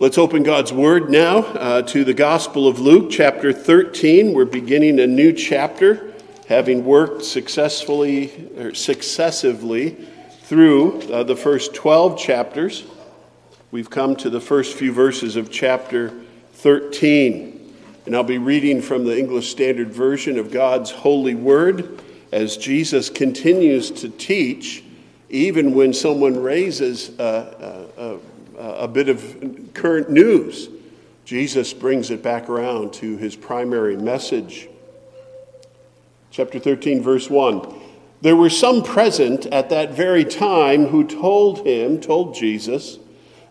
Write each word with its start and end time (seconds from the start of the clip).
Let's 0.00 0.18
open 0.18 0.42
God's 0.42 0.72
Word 0.72 1.08
now 1.08 1.38
uh, 1.38 1.82
to 1.82 2.02
the 2.02 2.14
Gospel 2.14 2.66
of 2.66 2.80
Luke, 2.80 3.12
chapter 3.12 3.52
13. 3.52 4.32
We're 4.32 4.44
beginning 4.44 4.98
a 4.98 5.06
new 5.06 5.32
chapter, 5.32 6.12
having 6.48 6.84
worked 6.84 7.24
successfully 7.24 8.50
or 8.58 8.74
successively 8.74 9.90
through 10.42 11.00
uh, 11.02 11.22
the 11.22 11.36
first 11.36 11.76
12 11.76 12.18
chapters. 12.18 12.82
We've 13.70 13.88
come 13.88 14.16
to 14.16 14.30
the 14.30 14.40
first 14.40 14.76
few 14.76 14.92
verses 14.92 15.36
of 15.36 15.52
chapter 15.52 16.12
13. 16.54 17.72
And 18.06 18.16
I'll 18.16 18.24
be 18.24 18.38
reading 18.38 18.82
from 18.82 19.04
the 19.04 19.16
English 19.16 19.48
Standard 19.48 19.92
Version 19.92 20.40
of 20.40 20.50
God's 20.50 20.90
holy 20.90 21.36
word 21.36 22.02
as 22.32 22.56
Jesus 22.56 23.10
continues 23.10 23.92
to 23.92 24.08
teach, 24.08 24.82
even 25.30 25.72
when 25.72 25.94
someone 25.94 26.42
raises 26.42 27.16
a, 27.20 27.86
a, 27.96 28.02
a, 28.02 28.18
a 28.58 28.88
bit 28.88 29.08
of 29.08 29.70
current 29.74 30.10
news. 30.10 30.68
Jesus 31.24 31.72
brings 31.72 32.10
it 32.10 32.22
back 32.22 32.48
around 32.48 32.92
to 32.94 33.16
his 33.16 33.34
primary 33.34 33.96
message. 33.96 34.68
Chapter 36.30 36.58
13, 36.58 37.02
verse 37.02 37.30
1. 37.30 37.80
There 38.20 38.36
were 38.36 38.50
some 38.50 38.82
present 38.82 39.46
at 39.46 39.70
that 39.70 39.92
very 39.92 40.24
time 40.24 40.86
who 40.86 41.04
told 41.04 41.66
him, 41.66 42.00
told 42.00 42.34
Jesus, 42.34 42.98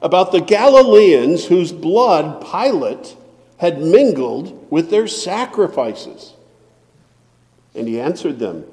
about 0.02 0.31
the 0.31 0.42
Galileans 0.42 1.45
whose 1.45 1.72
blood 1.72 2.45
Pilate 2.45 3.16
had 3.58 3.80
mingled 3.80 4.67
with 4.70 4.90
their 4.90 5.08
sacrifices. 5.08 6.34
And 7.73 7.88
he 7.88 8.00
answered 8.00 8.40
them, 8.40 8.66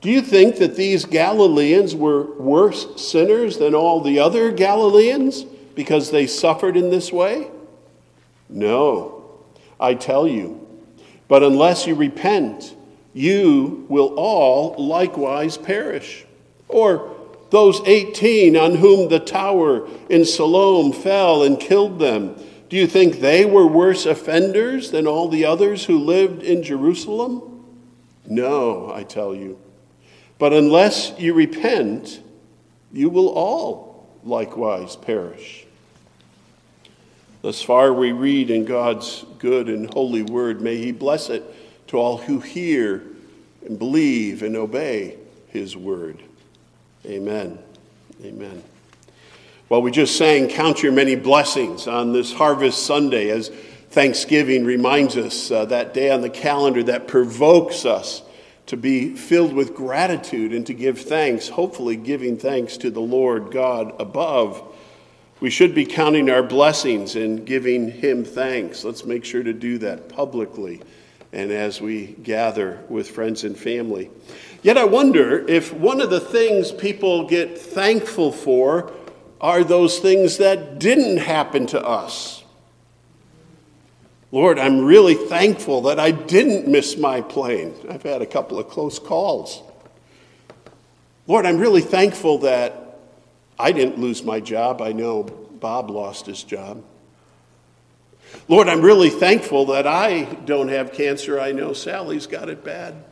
Do 0.00 0.10
you 0.10 0.22
think 0.22 0.56
that 0.56 0.76
these 0.76 1.04
Galileans 1.04 1.94
were 1.94 2.34
worse 2.38 3.00
sinners 3.00 3.58
than 3.58 3.74
all 3.74 4.00
the 4.00 4.18
other 4.18 4.50
Galileans 4.50 5.44
because 5.74 6.10
they 6.10 6.26
suffered 6.26 6.76
in 6.76 6.90
this 6.90 7.12
way? 7.12 7.48
No, 8.48 9.40
I 9.80 9.94
tell 9.94 10.28
you. 10.28 10.60
But 11.28 11.42
unless 11.42 11.86
you 11.86 11.94
repent, 11.94 12.74
you 13.12 13.86
will 13.88 14.14
all 14.16 14.74
likewise 14.76 15.56
perish. 15.56 16.26
Or 16.68 17.16
those 17.50 17.80
18 17.86 18.56
on 18.56 18.74
whom 18.74 19.08
the 19.08 19.20
tower 19.20 19.88
in 20.08 20.24
Siloam 20.24 20.92
fell 20.92 21.42
and 21.42 21.58
killed 21.58 21.98
them, 21.98 22.36
do 22.68 22.76
you 22.76 22.86
think 22.86 23.20
they 23.20 23.44
were 23.44 23.66
worse 23.66 24.06
offenders 24.06 24.90
than 24.90 25.06
all 25.06 25.28
the 25.28 25.44
others 25.44 25.84
who 25.84 25.98
lived 25.98 26.42
in 26.42 26.62
Jerusalem? 26.62 27.64
No, 28.26 28.90
I 28.92 29.04
tell 29.04 29.34
you. 29.34 29.58
But 30.38 30.52
unless 30.52 31.12
you 31.18 31.34
repent, 31.34 32.20
you 32.92 33.10
will 33.10 33.28
all 33.28 33.93
likewise 34.24 34.96
perish. 34.96 35.66
Thus 37.42 37.60
far, 37.60 37.92
we 37.92 38.12
read 38.12 38.50
in 38.50 38.64
God's 38.64 39.24
good 39.38 39.68
and 39.68 39.92
holy 39.92 40.22
word. 40.22 40.62
May 40.62 40.78
He 40.78 40.92
bless 40.92 41.28
it 41.28 41.44
to 41.88 41.98
all 41.98 42.16
who 42.16 42.40
hear 42.40 43.02
and 43.66 43.78
believe 43.78 44.42
and 44.42 44.56
obey 44.56 45.18
His 45.48 45.76
word. 45.76 46.22
Amen. 47.04 47.58
Amen. 48.24 48.62
Well, 49.68 49.82
we 49.82 49.90
just 49.90 50.16
sang 50.16 50.48
Count 50.48 50.82
Your 50.82 50.92
Many 50.92 51.16
Blessings 51.16 51.86
on 51.86 52.12
this 52.12 52.32
Harvest 52.32 52.84
Sunday 52.86 53.30
as 53.30 53.50
Thanksgiving 53.90 54.64
reminds 54.64 55.16
us 55.16 55.50
uh, 55.50 55.66
that 55.66 55.94
day 55.94 56.10
on 56.10 56.20
the 56.20 56.30
calendar 56.30 56.82
that 56.84 57.06
provokes 57.06 57.84
us 57.84 58.22
to 58.66 58.76
be 58.76 59.14
filled 59.14 59.52
with 59.52 59.74
gratitude 59.74 60.52
and 60.52 60.66
to 60.66 60.74
give 60.74 61.00
thanks, 61.00 61.48
hopefully, 61.48 61.96
giving 61.96 62.36
thanks 62.38 62.76
to 62.78 62.90
the 62.90 63.00
Lord 63.00 63.50
God 63.50 63.94
above. 64.00 64.62
We 65.40 65.50
should 65.50 65.74
be 65.74 65.84
counting 65.84 66.30
our 66.30 66.42
blessings 66.42 67.16
and 67.16 67.44
giving 67.44 67.90
Him 67.90 68.24
thanks. 68.24 68.84
Let's 68.84 69.04
make 69.04 69.24
sure 69.24 69.42
to 69.42 69.52
do 69.52 69.78
that 69.78 70.08
publicly 70.08 70.80
and 71.34 71.50
as 71.50 71.80
we 71.80 72.06
gather 72.06 72.80
with 72.88 73.10
friends 73.10 73.42
and 73.42 73.58
family. 73.58 74.08
Yet 74.62 74.78
I 74.78 74.84
wonder 74.84 75.46
if 75.48 75.72
one 75.72 76.00
of 76.00 76.08
the 76.08 76.20
things 76.20 76.70
people 76.70 77.26
get 77.26 77.58
thankful 77.58 78.30
for 78.30 78.92
are 79.40 79.64
those 79.64 79.98
things 79.98 80.38
that 80.38 80.78
didn't 80.78 81.18
happen 81.18 81.66
to 81.66 81.84
us. 81.84 82.43
Lord, 84.34 84.58
I'm 84.58 84.84
really 84.84 85.14
thankful 85.14 85.82
that 85.82 86.00
I 86.00 86.10
didn't 86.10 86.66
miss 86.66 86.96
my 86.96 87.20
plane. 87.20 87.72
I've 87.88 88.02
had 88.02 88.20
a 88.20 88.26
couple 88.26 88.58
of 88.58 88.68
close 88.68 88.98
calls. 88.98 89.62
Lord, 91.28 91.46
I'm 91.46 91.56
really 91.56 91.82
thankful 91.82 92.38
that 92.38 92.98
I 93.60 93.70
didn't 93.70 94.00
lose 94.00 94.24
my 94.24 94.40
job. 94.40 94.82
I 94.82 94.90
know 94.90 95.22
Bob 95.22 95.88
lost 95.88 96.26
his 96.26 96.42
job. 96.42 96.82
Lord, 98.48 98.68
I'm 98.68 98.82
really 98.82 99.08
thankful 99.08 99.66
that 99.66 99.86
I 99.86 100.24
don't 100.24 100.66
have 100.66 100.92
cancer. 100.92 101.38
I 101.38 101.52
know 101.52 101.72
Sally's 101.72 102.26
got 102.26 102.48
it 102.48 102.64
bad. 102.64 103.04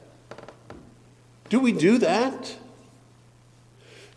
Do 1.51 1.61
we 1.61 1.71
do 1.71 1.99
that? 1.99 2.57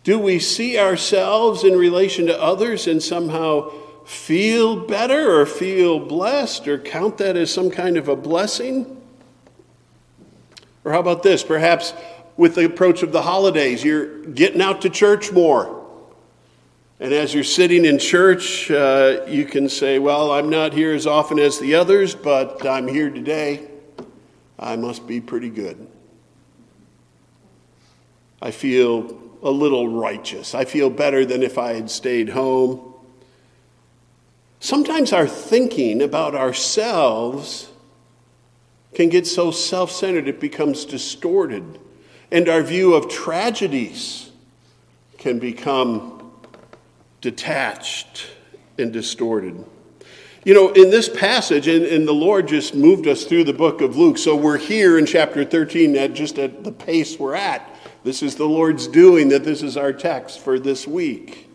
Do 0.02 0.18
we 0.18 0.40
see 0.40 0.76
ourselves 0.76 1.62
in 1.62 1.78
relation 1.78 2.26
to 2.26 2.42
others 2.42 2.88
and 2.88 3.00
somehow 3.00 3.70
feel 4.06 4.86
better 4.86 5.38
or 5.38 5.44
feel 5.44 5.98
blessed 5.98 6.68
or 6.68 6.78
count 6.78 7.18
that 7.18 7.36
as 7.36 7.52
some 7.52 7.70
kind 7.70 7.96
of 7.96 8.08
a 8.08 8.16
blessing? 8.16 9.02
Or 10.84 10.92
how 10.92 11.00
about 11.00 11.24
this? 11.24 11.42
Perhaps 11.42 11.92
with 12.36 12.54
the 12.54 12.64
approach 12.64 13.02
of 13.02 13.10
the 13.10 13.22
holidays, 13.22 13.82
you're 13.82 14.24
getting 14.26 14.62
out 14.62 14.82
to 14.82 14.90
church 14.90 15.32
more. 15.32 15.84
And 17.00 17.12
as 17.12 17.34
you're 17.34 17.44
sitting 17.44 17.84
in 17.84 17.98
church, 17.98 18.70
uh, 18.70 19.24
you 19.26 19.44
can 19.44 19.68
say, 19.68 19.98
Well, 19.98 20.30
I'm 20.30 20.48
not 20.48 20.72
here 20.72 20.94
as 20.94 21.06
often 21.06 21.38
as 21.38 21.58
the 21.58 21.74
others, 21.74 22.14
but 22.14 22.64
I'm 22.64 22.88
here 22.88 23.10
today. 23.10 23.68
I 24.58 24.76
must 24.76 25.06
be 25.06 25.20
pretty 25.20 25.50
good. 25.50 25.86
I 28.40 28.52
feel 28.52 29.20
a 29.42 29.50
little 29.50 29.88
righteous. 29.88 30.54
I 30.54 30.64
feel 30.64 30.88
better 30.88 31.26
than 31.26 31.42
if 31.42 31.58
I 31.58 31.74
had 31.74 31.90
stayed 31.90 32.30
home. 32.30 32.94
Sometimes 34.66 35.12
our 35.12 35.28
thinking 35.28 36.02
about 36.02 36.34
ourselves 36.34 37.70
can 38.94 39.08
get 39.08 39.24
so 39.24 39.52
self 39.52 39.92
centered 39.92 40.26
it 40.26 40.40
becomes 40.40 40.84
distorted, 40.84 41.78
and 42.32 42.48
our 42.48 42.62
view 42.64 42.94
of 42.94 43.08
tragedies 43.08 44.32
can 45.18 45.38
become 45.38 46.32
detached 47.20 48.26
and 48.76 48.92
distorted. 48.92 49.64
You 50.44 50.54
know, 50.54 50.72
in 50.72 50.90
this 50.90 51.08
passage, 51.08 51.68
and, 51.68 51.84
and, 51.84 52.08
the 52.08 52.12
Lord 52.12 52.48
just 52.48 52.74
moved 52.74 53.06
us 53.06 53.22
through 53.22 53.44
the 53.44 53.52
book 53.52 53.80
of 53.80 53.96
Luke, 53.96 54.18
so 54.18 54.34
we're 54.34 54.58
here 54.58 54.98
in 54.98 55.06
chapter 55.06 55.44
13 55.44 55.94
at 55.94 56.12
just 56.12 56.40
at 56.40 56.64
the 56.64 56.72
pace 56.72 57.20
we're 57.20 57.36
at. 57.36 57.72
This 58.02 58.20
is 58.20 58.34
the 58.34 58.48
Lord's 58.48 58.88
doing, 58.88 59.28
that 59.28 59.44
this 59.44 59.62
is 59.62 59.76
our 59.76 59.92
text 59.92 60.40
for 60.40 60.58
this 60.58 60.88
week. 60.88 61.45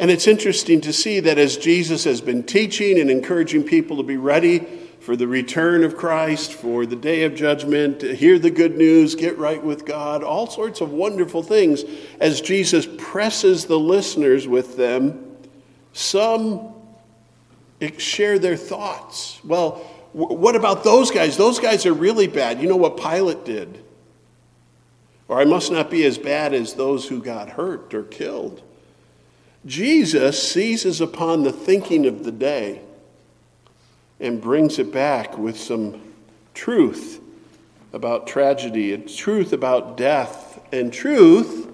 And 0.00 0.10
it's 0.10 0.26
interesting 0.26 0.80
to 0.80 0.94
see 0.94 1.20
that 1.20 1.36
as 1.36 1.58
Jesus 1.58 2.04
has 2.04 2.22
been 2.22 2.42
teaching 2.42 2.98
and 2.98 3.10
encouraging 3.10 3.64
people 3.64 3.98
to 3.98 4.02
be 4.02 4.16
ready 4.16 4.60
for 5.00 5.14
the 5.14 5.28
return 5.28 5.84
of 5.84 5.94
Christ, 5.94 6.54
for 6.54 6.86
the 6.86 6.96
day 6.96 7.24
of 7.24 7.34
judgment, 7.34 8.00
to 8.00 8.16
hear 8.16 8.38
the 8.38 8.50
good 8.50 8.78
news, 8.78 9.14
get 9.14 9.36
right 9.36 9.62
with 9.62 9.84
God, 9.84 10.24
all 10.24 10.46
sorts 10.46 10.80
of 10.80 10.90
wonderful 10.90 11.42
things. 11.42 11.84
As 12.18 12.40
Jesus 12.40 12.88
presses 12.96 13.66
the 13.66 13.78
listeners 13.78 14.48
with 14.48 14.78
them, 14.78 15.36
some 15.92 16.72
share 17.98 18.38
their 18.38 18.56
thoughts. 18.56 19.38
Well, 19.44 19.72
what 20.14 20.56
about 20.56 20.82
those 20.82 21.10
guys? 21.10 21.36
Those 21.36 21.58
guys 21.58 21.84
are 21.84 21.92
really 21.92 22.26
bad. 22.26 22.62
You 22.62 22.70
know 22.70 22.76
what 22.76 22.96
Pilate 22.96 23.44
did? 23.44 23.84
Or 25.28 25.38
I 25.38 25.44
must 25.44 25.70
not 25.70 25.90
be 25.90 26.06
as 26.06 26.16
bad 26.16 26.54
as 26.54 26.72
those 26.72 27.06
who 27.06 27.22
got 27.22 27.50
hurt 27.50 27.92
or 27.92 28.02
killed. 28.02 28.62
Jesus 29.66 30.50
seizes 30.50 31.00
upon 31.00 31.42
the 31.42 31.52
thinking 31.52 32.06
of 32.06 32.24
the 32.24 32.32
day 32.32 32.80
and 34.18 34.40
brings 34.40 34.78
it 34.78 34.92
back 34.92 35.36
with 35.36 35.58
some 35.58 36.00
truth 36.54 37.20
about 37.92 38.26
tragedy, 38.26 38.92
and 38.94 39.12
truth 39.12 39.52
about 39.52 39.96
death, 39.96 40.60
and 40.72 40.92
truth 40.92 41.68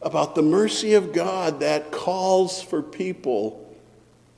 about 0.00 0.34
the 0.34 0.42
mercy 0.42 0.94
of 0.94 1.12
God 1.12 1.60
that 1.60 1.90
calls 1.90 2.62
for 2.62 2.82
people 2.82 3.76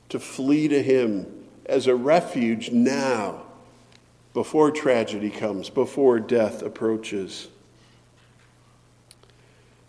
to 0.09 0.19
flee 0.19 0.67
to 0.67 0.81
Him 0.81 1.45
as 1.65 1.87
a 1.87 1.95
refuge 1.95 2.71
now, 2.71 3.43
before 4.33 4.71
tragedy 4.71 5.29
comes, 5.29 5.69
before 5.69 6.19
death 6.19 6.63
approaches. 6.63 7.47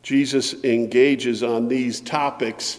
Jesus 0.05 0.63
engages 0.63 1.43
on 1.43 1.67
these 1.67 2.03
topics, 2.03 2.79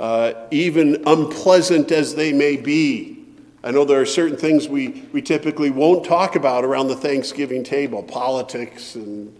uh, 0.00 0.34
even 0.50 1.04
unpleasant 1.06 1.92
as 1.92 2.16
they 2.16 2.32
may 2.32 2.56
be. 2.56 3.16
I 3.62 3.70
know 3.70 3.84
there 3.84 4.00
are 4.00 4.06
certain 4.06 4.36
things 4.36 4.68
we, 4.68 5.04
we 5.12 5.22
typically 5.22 5.70
won't 5.70 6.04
talk 6.04 6.34
about 6.34 6.64
around 6.64 6.88
the 6.88 6.96
Thanksgiving 6.96 7.62
table 7.62 8.02
politics 8.02 8.96
and 8.96 9.34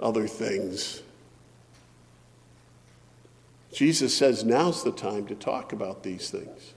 other 0.00 0.26
things. 0.26 1.02
Jesus 3.72 4.14
says 4.14 4.44
now's 4.44 4.82
the 4.82 4.90
time 4.90 5.26
to 5.28 5.36
talk 5.36 5.72
about 5.72 6.02
these 6.02 6.30
things 6.30 6.74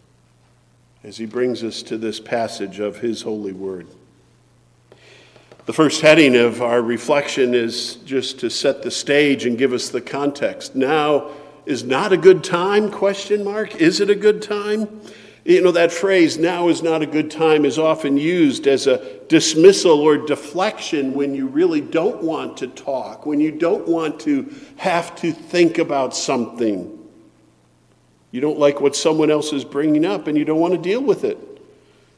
as 1.04 1.18
he 1.18 1.26
brings 1.26 1.64
us 1.64 1.82
to 1.82 1.98
this 1.98 2.20
passage 2.20 2.80
of 2.80 3.00
his 3.00 3.24
holy 3.24 3.54
word. 3.54 3.88
The 5.66 5.74
first 5.74 6.02
heading 6.02 6.36
of 6.36 6.62
our 6.62 6.82
reflection 6.82 7.54
is 7.54 7.96
just 7.98 8.40
to 8.40 8.50
set 8.50 8.84
the 8.84 8.92
stage 8.92 9.46
and 9.46 9.58
give 9.58 9.74
us 9.74 9.90
the 9.90 10.02
context. 10.02 10.76
Now 10.76 11.32
is 11.66 11.84
not 11.84 12.14
a 12.14 12.18
good 12.18 12.44
time 12.44 12.92
question 12.92 13.44
mark 13.44 13.74
is 13.78 14.00
it 14.00 14.08
a 14.08 14.16
good 14.16 14.40
time 14.40 15.02
you 15.44 15.60
know 15.60 15.72
that 15.72 15.92
phrase 15.92 16.38
now 16.38 16.68
is 16.68 16.84
not 16.84 17.02
a 17.02 17.08
good 17.08 17.32
time 17.32 17.66
is 17.66 17.80
often 17.80 18.18
used 18.18 18.68
as 18.68 18.86
a 18.86 19.20
dismissal 19.30 20.00
or 20.00 20.16
deflection 20.16 21.12
when 21.16 21.34
you 21.34 21.48
really 21.48 21.82
don't 21.82 22.22
want 22.22 22.56
to 22.56 22.68
talk 22.68 23.26
when 23.26 23.40
you 23.40 23.52
don't 23.52 23.88
want 23.88 24.20
to 24.20 24.54
have 24.78 25.16
to 25.16 25.32
think 25.32 25.80
about 25.80 26.16
something 26.16 26.96
you 28.36 28.42
don't 28.42 28.60
like 28.60 28.82
what 28.82 28.98
someone 28.98 29.32
else 29.32 29.54
is 29.54 29.64
bringing 29.64 30.04
up 30.06 30.28
and 30.28 30.38
you 30.38 30.44
don't 30.44 30.60
want 30.60 30.74
to 30.74 30.78
deal 30.78 31.02
with 31.02 31.24
it. 31.24 31.38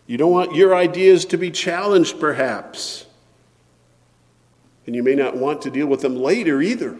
You 0.07 0.17
don't 0.17 0.31
want 0.31 0.55
your 0.55 0.75
ideas 0.75 1.25
to 1.25 1.37
be 1.37 1.51
challenged, 1.51 2.19
perhaps. 2.19 3.05
And 4.87 4.95
you 4.95 5.03
may 5.03 5.13
not 5.13 5.35
want 5.35 5.61
to 5.63 5.69
deal 5.69 5.85
with 5.85 6.01
them 6.01 6.15
later 6.15 6.61
either. 6.61 6.97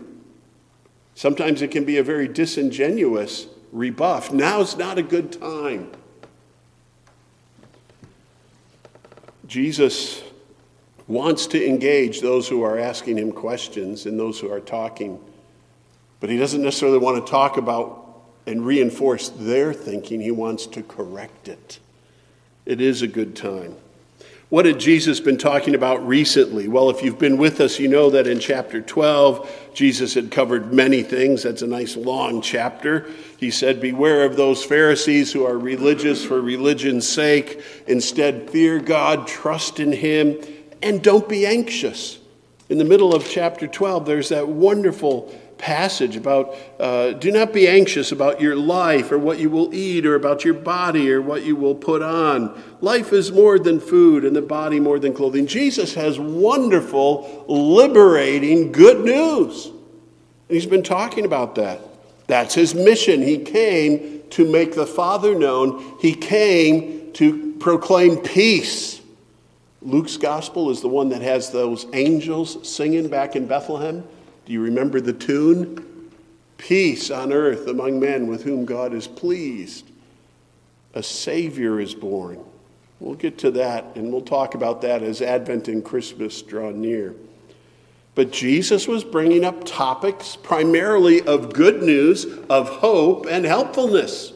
Sometimes 1.15 1.63
it 1.63 1.71
can 1.71 1.85
be 1.85 1.97
a 1.97 2.03
very 2.03 2.27
disingenuous 2.27 3.47
rebuff. 3.71 4.31
Now's 4.31 4.77
not 4.77 4.99
a 4.99 5.03
good 5.03 5.31
time. 5.31 5.91
Jesus 9.47 10.21
wants 11.07 11.47
to 11.47 11.65
engage 11.65 12.19
those 12.19 12.47
who 12.47 12.61
are 12.63 12.77
asking 12.77 13.17
him 13.17 13.31
questions 13.31 14.05
and 14.05 14.19
those 14.19 14.39
who 14.39 14.51
are 14.51 14.59
talking, 14.59 15.19
but 16.19 16.29
he 16.29 16.37
doesn't 16.37 16.61
necessarily 16.61 16.97
want 16.97 17.25
to 17.25 17.31
talk 17.31 17.55
about 17.55 18.03
and 18.45 18.65
reinforce 18.65 19.29
their 19.29 19.73
thinking, 19.73 20.21
he 20.21 20.31
wants 20.31 20.65
to 20.67 20.83
correct 20.83 21.47
it. 21.47 21.79
It 22.65 22.81
is 22.81 23.01
a 23.01 23.07
good 23.07 23.35
time. 23.35 23.75
What 24.49 24.65
had 24.65 24.79
Jesus 24.79 25.19
been 25.19 25.37
talking 25.37 25.75
about 25.75 26.07
recently? 26.07 26.69
Well, 26.69 26.89
if 26.89 27.03
you've 27.03 27.19
been 27.19 27.35
with 27.35 27.59
us, 27.59 27.79
you 27.79 27.89
know 27.89 28.09
that 28.11 28.27
in 28.27 28.39
chapter 28.39 28.79
12, 28.79 29.71
Jesus 29.73 30.13
had 30.13 30.31
covered 30.31 30.71
many 30.71 31.03
things. 31.03 31.43
That's 31.43 31.63
a 31.63 31.67
nice 31.67 31.97
long 31.97 32.41
chapter. 32.41 33.09
He 33.37 33.51
said, 33.51 33.81
Beware 33.81 34.23
of 34.23 34.37
those 34.37 34.63
Pharisees 34.63 35.33
who 35.33 35.45
are 35.45 35.57
religious 35.57 36.23
for 36.23 36.39
religion's 36.39 37.05
sake. 37.05 37.61
Instead, 37.87 38.49
fear 38.49 38.79
God, 38.79 39.27
trust 39.27 39.81
in 39.81 39.91
Him, 39.91 40.37
and 40.81 41.03
don't 41.03 41.27
be 41.27 41.45
anxious. 41.45 42.17
In 42.69 42.77
the 42.77 42.85
middle 42.85 43.13
of 43.13 43.29
chapter 43.29 43.67
12, 43.67 44.05
there's 44.05 44.29
that 44.29 44.47
wonderful 44.47 45.37
passage 45.57 46.15
about 46.15 46.55
uh, 46.79 47.11
do 47.13 47.31
not 47.31 47.53
be 47.53 47.67
anxious 47.67 48.11
about 48.11 48.39
your 48.39 48.55
life 48.55 49.11
or 49.11 49.17
what 49.17 49.39
you 49.39 49.49
will 49.49 49.73
eat 49.73 50.05
or 50.05 50.15
about 50.15 50.45
your 50.45 50.53
body 50.53 51.11
or 51.11 51.21
what 51.21 51.43
you 51.43 51.55
will 51.55 51.75
put 51.75 52.01
on. 52.01 52.61
Life 52.81 53.13
is 53.13 53.31
more 53.31 53.57
than 53.57 53.79
food 53.79 54.23
and 54.23 54.35
the 54.35 54.41
body 54.41 54.79
more 54.79 54.99
than 54.99 55.13
clothing. 55.13 55.47
Jesus 55.47 55.93
has 55.95 56.19
wonderful, 56.19 57.45
liberating 57.47 58.71
good 58.71 59.03
news. 59.03 59.71
He's 60.47 60.65
been 60.65 60.83
talking 60.83 61.25
about 61.25 61.55
that. 61.55 61.81
That's 62.27 62.53
his 62.53 62.75
mission. 62.75 63.21
He 63.21 63.39
came 63.39 64.21
to 64.31 64.49
make 64.49 64.75
the 64.75 64.85
Father 64.85 65.35
known, 65.35 65.97
he 66.01 66.13
came 66.13 67.13
to 67.13 67.53
proclaim 67.53 68.17
peace. 68.17 69.01
Luke's 69.81 70.17
gospel 70.17 70.69
is 70.69 70.81
the 70.81 70.89
one 70.89 71.09
that 71.09 71.21
has 71.21 71.51
those 71.51 71.85
angels 71.93 72.67
singing 72.67 73.07
back 73.07 73.35
in 73.35 73.47
Bethlehem. 73.47 74.03
Do 74.47 74.53
you 74.53 74.61
remember 74.61 75.01
the 75.01 75.11
tune? 75.11 76.09
Peace 76.57 77.11
on 77.11 77.33
earth 77.33 77.67
among 77.67 77.99
men 77.99 78.27
with 78.27 78.43
whom 78.43 78.63
God 78.63 78.93
is 78.93 79.05
pleased. 79.05 79.85
A 80.93 81.03
Savior 81.03 81.81
is 81.81 81.93
born. 81.93 82.39
We'll 83.01 83.15
get 83.15 83.37
to 83.39 83.51
that 83.51 83.87
and 83.95 84.09
we'll 84.09 84.21
talk 84.21 84.55
about 84.55 84.81
that 84.83 85.03
as 85.03 85.21
Advent 85.21 85.67
and 85.67 85.83
Christmas 85.83 86.41
draw 86.41 86.71
near. 86.71 87.13
But 88.15 88.31
Jesus 88.31 88.87
was 88.87 89.03
bringing 89.03 89.43
up 89.43 89.65
topics 89.65 90.37
primarily 90.37 91.21
of 91.23 91.53
good 91.53 91.83
news, 91.83 92.25
of 92.49 92.69
hope, 92.69 93.25
and 93.29 93.43
helpfulness. 93.43 94.31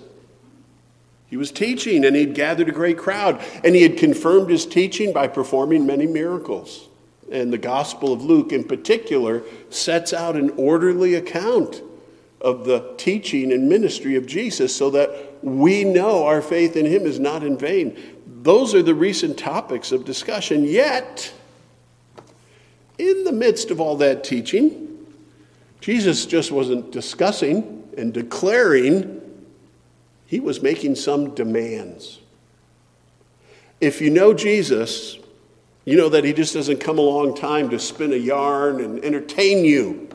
He 1.27 1.37
was 1.37 1.53
teaching 1.53 2.03
and 2.03 2.17
he'd 2.17 2.35
gathered 2.35 2.67
a 2.67 2.73
great 2.73 2.97
crowd, 2.97 3.41
and 3.63 3.73
he 3.75 3.83
had 3.83 3.97
confirmed 3.97 4.49
his 4.49 4.65
teaching 4.65 5.13
by 5.13 5.27
performing 5.27 5.85
many 5.85 6.05
miracles 6.05 6.89
and 7.31 7.51
the 7.51 7.57
Gospel 7.57 8.13
of 8.13 8.23
Luke 8.23 8.51
in 8.51 8.63
particular 8.63 9.43
sets 9.69 10.13
out 10.13 10.35
an 10.35 10.51
orderly 10.51 11.15
account 11.15 11.81
of 12.41 12.65
the 12.65 12.93
teaching 12.97 13.51
and 13.51 13.69
ministry 13.69 14.15
of 14.15 14.25
Jesus 14.25 14.75
so 14.75 14.89
that 14.89 15.43
we 15.43 15.83
know 15.83 16.25
our 16.25 16.41
faith 16.41 16.75
in 16.75 16.85
him 16.85 17.05
is 17.05 17.19
not 17.19 17.43
in 17.43 17.57
vain. 17.57 17.97
Those 18.41 18.73
are 18.73 18.81
the 18.81 18.95
recent 18.95 19.37
topics 19.37 19.91
of 19.91 20.05
discussion. 20.05 20.63
Yet, 20.63 21.31
in 22.97 23.23
the 23.23 23.31
midst 23.31 23.71
of 23.71 23.79
all 23.79 23.95
that 23.97 24.23
teaching, 24.23 24.87
Jesus 25.79 26.25
just 26.25 26.51
wasn't 26.51 26.91
discussing 26.91 27.83
and 27.97 28.13
declaring, 28.13 29.21
he 30.25 30.39
was 30.39 30.61
making 30.61 30.95
some 30.95 31.35
demands. 31.35 32.19
If 33.79 33.99
you 34.01 34.09
know 34.09 34.33
Jesus, 34.33 35.17
you 35.91 35.97
know 35.97 36.07
that 36.07 36.23
he 36.23 36.31
just 36.31 36.53
doesn't 36.53 36.79
come 36.79 36.97
a 36.97 37.01
long 37.01 37.35
time 37.35 37.69
to 37.69 37.77
spin 37.77 38.13
a 38.13 38.15
yarn 38.15 38.79
and 38.79 39.03
entertain 39.03 39.65
you. 39.65 40.07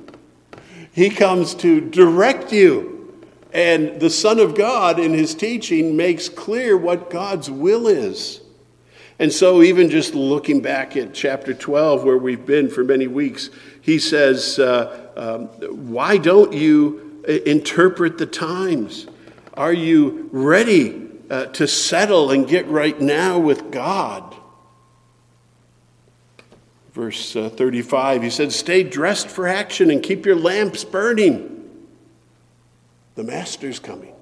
He 0.90 1.10
comes 1.10 1.54
to 1.56 1.82
direct 1.82 2.50
you. 2.50 3.14
And 3.52 4.00
the 4.00 4.08
Son 4.08 4.38
of 4.38 4.54
God, 4.54 4.98
in 4.98 5.12
his 5.12 5.34
teaching, 5.34 5.94
makes 5.94 6.30
clear 6.30 6.78
what 6.78 7.10
God's 7.10 7.50
will 7.50 7.86
is. 7.88 8.40
And 9.18 9.30
so, 9.30 9.62
even 9.62 9.90
just 9.90 10.14
looking 10.14 10.62
back 10.62 10.96
at 10.96 11.12
chapter 11.12 11.52
12, 11.52 12.04
where 12.04 12.16
we've 12.16 12.46
been 12.46 12.70
for 12.70 12.82
many 12.82 13.06
weeks, 13.06 13.50
he 13.82 13.98
says, 13.98 14.58
uh, 14.58 15.10
um, 15.14 15.48
Why 15.90 16.16
don't 16.16 16.54
you 16.54 17.22
uh, 17.28 17.32
interpret 17.32 18.16
the 18.16 18.24
times? 18.24 19.08
Are 19.52 19.74
you 19.74 20.30
ready 20.32 21.10
uh, 21.28 21.46
to 21.46 21.68
settle 21.68 22.30
and 22.30 22.48
get 22.48 22.66
right 22.68 22.98
now 22.98 23.38
with 23.38 23.70
God? 23.70 24.36
Verse 26.96 27.36
uh, 27.36 27.50
35, 27.50 28.22
he 28.22 28.30
said, 28.30 28.50
Stay 28.50 28.82
dressed 28.82 29.28
for 29.28 29.46
action 29.46 29.90
and 29.90 30.02
keep 30.02 30.24
your 30.24 30.34
lamps 30.34 30.82
burning. 30.82 31.68
The 33.16 33.22
Master's 33.22 33.78
coming. 33.78 34.14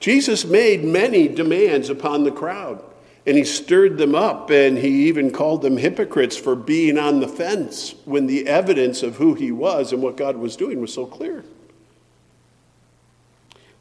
Jesus 0.00 0.46
made 0.46 0.82
many 0.82 1.28
demands 1.28 1.90
upon 1.90 2.24
the 2.24 2.30
crowd, 2.30 2.82
and 3.26 3.36
he 3.36 3.44
stirred 3.44 3.98
them 3.98 4.14
up, 4.14 4.48
and 4.48 4.78
he 4.78 5.06
even 5.08 5.30
called 5.30 5.60
them 5.60 5.76
hypocrites 5.76 6.34
for 6.34 6.56
being 6.56 6.96
on 6.96 7.20
the 7.20 7.28
fence 7.28 7.94
when 8.06 8.26
the 8.26 8.48
evidence 8.48 9.02
of 9.02 9.16
who 9.16 9.34
he 9.34 9.52
was 9.52 9.92
and 9.92 10.00
what 10.02 10.16
God 10.16 10.38
was 10.38 10.56
doing 10.56 10.80
was 10.80 10.94
so 10.94 11.04
clear. 11.04 11.44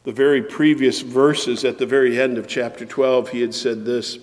The 0.04 0.12
very 0.12 0.42
previous 0.42 1.00
verses 1.00 1.64
at 1.64 1.78
the 1.78 1.86
very 1.86 2.20
end 2.20 2.38
of 2.38 2.46
chapter 2.46 2.86
12, 2.86 3.30
he 3.30 3.40
had 3.40 3.56
said 3.56 3.86
this 3.86 4.20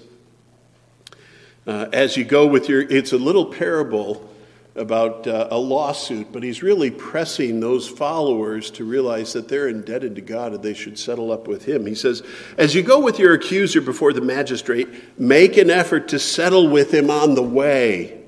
uh, 1.66 1.88
as 1.92 2.16
you 2.16 2.24
go 2.24 2.46
with 2.46 2.68
your, 2.68 2.80
it's 2.82 3.12
a 3.12 3.18
little 3.18 3.46
parable 3.46 4.30
about 4.76 5.26
uh, 5.26 5.48
a 5.50 5.58
lawsuit, 5.58 6.32
but 6.32 6.42
he's 6.42 6.62
really 6.62 6.90
pressing 6.90 7.60
those 7.60 7.88
followers 7.88 8.70
to 8.70 8.84
realize 8.84 9.32
that 9.32 9.48
they're 9.48 9.68
indebted 9.68 10.14
to 10.14 10.20
God 10.20 10.54
and 10.54 10.62
they 10.62 10.74
should 10.74 10.98
settle 10.98 11.32
up 11.32 11.48
with 11.48 11.64
him. 11.64 11.86
He 11.86 11.94
says, 11.94 12.22
As 12.56 12.74
you 12.74 12.82
go 12.82 13.00
with 13.00 13.18
your 13.18 13.34
accuser 13.34 13.80
before 13.80 14.12
the 14.12 14.20
magistrate, 14.20 15.18
make 15.18 15.56
an 15.56 15.70
effort 15.70 16.08
to 16.08 16.18
settle 16.18 16.68
with 16.68 16.94
him 16.94 17.10
on 17.10 17.34
the 17.34 17.42
way, 17.42 18.22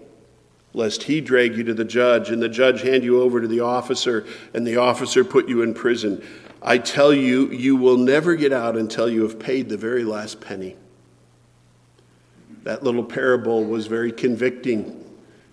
lest 0.74 1.04
he 1.04 1.20
drag 1.20 1.56
you 1.56 1.64
to 1.64 1.74
the 1.74 1.84
judge 1.84 2.30
and 2.30 2.42
the 2.42 2.48
judge 2.48 2.82
hand 2.82 3.04
you 3.04 3.22
over 3.22 3.40
to 3.40 3.48
the 3.48 3.60
officer 3.60 4.26
and 4.52 4.66
the 4.66 4.76
officer 4.76 5.24
put 5.24 5.48
you 5.48 5.62
in 5.62 5.74
prison. 5.74 6.24
I 6.60 6.78
tell 6.78 7.12
you, 7.12 7.50
you 7.50 7.76
will 7.76 7.96
never 7.96 8.34
get 8.36 8.52
out 8.52 8.76
until 8.76 9.08
you 9.08 9.22
have 9.22 9.38
paid 9.38 9.68
the 9.68 9.76
very 9.76 10.04
last 10.04 10.40
penny. 10.40 10.76
That 12.64 12.82
little 12.82 13.04
parable 13.04 13.64
was 13.64 13.86
very 13.86 14.12
convicting 14.12 14.98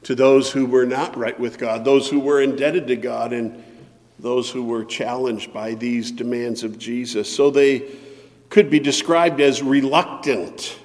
to 0.04 0.16
those 0.16 0.52
who 0.52 0.66
were 0.66 0.86
not 0.86 1.18
right 1.18 1.38
with 1.40 1.58
God, 1.58 1.84
those 1.84 2.10
who 2.10 2.20
were 2.20 2.42
indebted 2.42 2.88
to 2.88 2.96
God, 2.96 3.34
and 3.34 3.64
those 4.20 4.50
who 4.50 4.64
were 4.64 4.86
challenged 4.86 5.54
by 5.54 5.74
these 5.74 6.12
demands 6.12 6.64
of 6.64 6.78
Jesus. 6.78 7.34
So 7.34 7.50
they 7.50 7.92
could 8.50 8.70
be 8.70 8.80
described 8.80 9.42
as 9.42 9.62
reluctant 9.62 10.78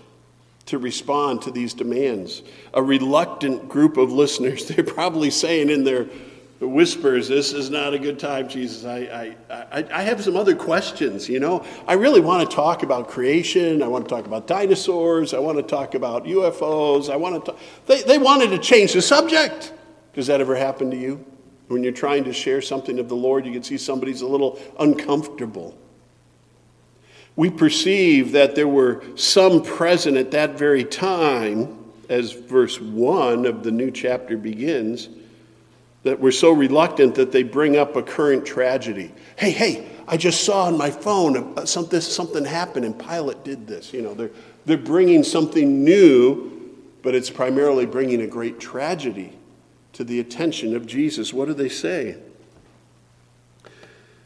to 0.67 0.79
respond 0.79 1.43
to 1.43 1.51
these 1.51 1.75
demands. 1.75 2.43
A 2.73 2.83
reluctant 2.83 3.69
group 3.69 3.97
of 3.97 4.13
listeners. 4.13 4.67
They're 4.69 4.85
probably 4.85 5.31
saying 5.31 5.71
in 5.71 5.85
their 5.85 6.07
whispers, 6.61 7.29
This 7.29 7.53
is 7.53 7.71
not 7.71 7.95
a 7.95 7.99
good 7.99 8.19
time, 8.19 8.49
Jesus. 8.49 8.85
I, 8.85 9.37
I, 9.51 9.57
I, 9.79 9.85
I, 9.93 10.03
have 10.03 10.23
some 10.23 10.37
other 10.37 10.55
questions, 10.55 11.29
you 11.29 11.41
know. 11.41 11.65
I 11.87 11.95
really 11.95 12.21
want 12.21 12.49
to 12.49 12.57
talk 12.57 12.83
about 12.83 13.09
creation. 13.09 13.83
I 13.83 13.89
want 13.89 14.05
to 14.05 14.09
talk 14.09 14.27
about 14.27 14.47
dinosaurs. 14.47 15.35
I 15.35 15.41
want 15.41 15.59
to 15.59 15.63
talk 15.63 15.95
about 15.95 16.25
UFOs. 16.25 17.13
I 17.13 17.17
want 17.17 17.45
to 17.45 17.53
talk. 17.53 17.61
They, 17.87 18.03
they 18.03 18.19
wanted 18.19 18.51
to 18.51 18.59
change 18.59 18.93
the 18.93 19.03
subject. 19.03 19.73
Does 20.15 20.29
that 20.29 20.41
ever 20.41 20.55
happen 20.55 20.91
to 20.91 20.97
you? 20.97 21.25
When 21.69 21.83
you're 21.83 21.93
trying 21.93 22.25
to 22.25 22.33
share 22.33 22.63
something 22.63 22.99
of 22.99 23.09
the 23.09 23.17
Lord, 23.17 23.47
you 23.47 23.53
can 23.53 23.63
see 23.63 23.79
somebody's 23.79 24.21
a 24.21 24.27
little 24.27 24.61
uncomfortable. 24.79 25.77
We 27.37 27.51
perceive 27.51 28.33
that 28.33 28.55
there 28.55 28.69
were 28.69 29.03
some 29.17 29.63
present 29.63 30.17
at 30.17 30.31
that 30.31 30.57
very 30.57 30.85
time, 30.85 31.79
as 32.09 32.33
verse 32.33 32.81
1 32.81 33.45
of 33.47 33.65
the 33.65 33.73
new 33.73 33.91
chapter 33.91 34.37
begins, 34.37 35.09
that 36.05 36.21
were 36.21 36.33
so 36.33 36.53
reluctant 36.53 37.15
that 37.17 37.33
they 37.33 37.43
bring 37.43 37.77
up 37.77 37.97
a 37.97 38.03
current 38.03 38.47
tragedy. 38.47 39.11
Hey, 39.37 39.51
hey, 39.51 39.89
I 40.07 40.17
just 40.17 40.45
saw 40.45 40.67
on 40.67 40.79
my 40.79 40.91
phone 40.91 41.59
uh, 41.59 41.65
something, 41.65 42.01
something 42.01 42.45
happened 42.45 42.85
and 42.85 42.99
Pilate 42.99 43.43
did 43.43 43.67
this. 43.67 43.93
You 43.93 44.03
know, 44.03 44.15
they're, 44.15 44.31
they're 44.67 44.77
bringing 44.77 45.25
something 45.25 45.83
new, 45.83 46.79
but 47.03 47.15
it's 47.15 47.31
primarily 47.31 47.87
bringing 47.87 48.21
a 48.21 48.27
great 48.27 48.61
tragedy 48.61 49.37
to 49.95 50.05
the 50.05 50.21
attention 50.21 50.77
of 50.77 50.87
Jesus. 50.87 51.33
What 51.33 51.49
do 51.49 51.55
they 51.55 51.71
say? 51.71 52.19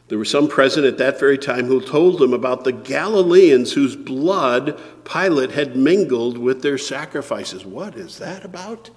There 0.09 0.17
were 0.17 0.25
some 0.25 0.47
present 0.47 0.85
at 0.85 0.97
that 0.97 1.19
very 1.19 1.37
time 1.37 1.67
who 1.67 1.79
told 1.79 2.19
them 2.19 2.33
about 2.33 2.63
the 2.63 2.71
Galileans 2.71 3.73
whose 3.73 3.95
blood 3.95 4.81
Pilate 5.05 5.51
had 5.51 5.77
mingled 5.77 6.37
with 6.37 6.61
their 6.61 6.79
sacrifices. 6.79 7.63
What 7.63 7.95
is 7.95 8.17
that 8.17 8.43
about? 8.43 8.89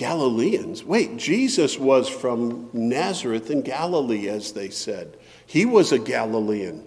Galileans. 0.00 0.82
Wait, 0.82 1.18
Jesus 1.18 1.78
was 1.78 2.08
from 2.08 2.70
Nazareth 2.72 3.50
in 3.50 3.60
Galilee, 3.60 4.30
as 4.30 4.52
they 4.52 4.70
said. 4.70 5.18
He 5.44 5.66
was 5.66 5.92
a 5.92 5.98
Galilean. 5.98 6.86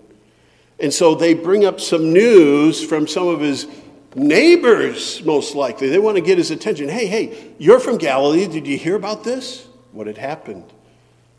And 0.80 0.92
so 0.92 1.14
they 1.14 1.36
bring 1.36 1.64
up 1.64 1.80
some 1.80 2.12
news 2.12 2.84
from 2.84 3.08
some 3.08 3.28
of 3.28 3.40
his 3.40 3.68
neighbors, 4.16 5.24
most 5.24 5.54
likely. 5.54 5.90
They 5.90 6.00
want 6.00 6.18
to 6.18 6.24
get 6.24 6.40
his 6.40 6.50
attention. 6.50 6.90
Hey, 6.90 7.06
hey, 7.06 7.54
you're 7.60 7.80
from 7.80 8.00
Galilee. 8.00 8.48
Did 8.48 8.66
you 8.66 8.80
hear 8.80 8.96
about 8.96 9.24
this? 9.24 9.68
What 9.92 10.08
had 10.08 10.18
happened? 10.18 10.74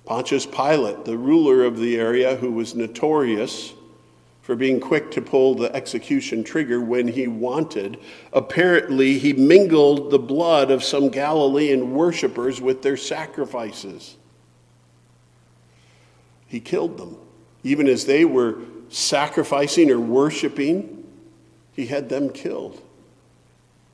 Pontius 0.04 0.46
Pilate, 0.46 1.04
the 1.04 1.18
ruler 1.18 1.64
of 1.64 1.80
the 1.80 1.96
area 1.96 2.36
who 2.36 2.52
was 2.52 2.76
notorious 2.76 3.73
for 4.44 4.54
being 4.54 4.78
quick 4.78 5.10
to 5.10 5.20
pull 5.20 5.54
the 5.54 5.74
execution 5.74 6.44
trigger 6.44 6.80
when 6.80 7.08
he 7.08 7.26
wanted, 7.26 7.98
apparently 8.32 9.18
he 9.18 9.32
mingled 9.32 10.10
the 10.10 10.18
blood 10.18 10.70
of 10.70 10.84
some 10.84 11.08
Galilean 11.08 11.92
worshippers 11.92 12.60
with 12.60 12.82
their 12.82 12.96
sacrifices. 12.96 14.16
He 16.46 16.60
killed 16.60 16.98
them. 16.98 17.16
Even 17.62 17.88
as 17.88 18.04
they 18.04 18.24
were 18.24 18.58
sacrificing 18.90 19.90
or 19.90 19.98
worshiping, 19.98 21.04
he 21.72 21.86
had 21.86 22.08
them 22.08 22.28
killed. 22.28 22.80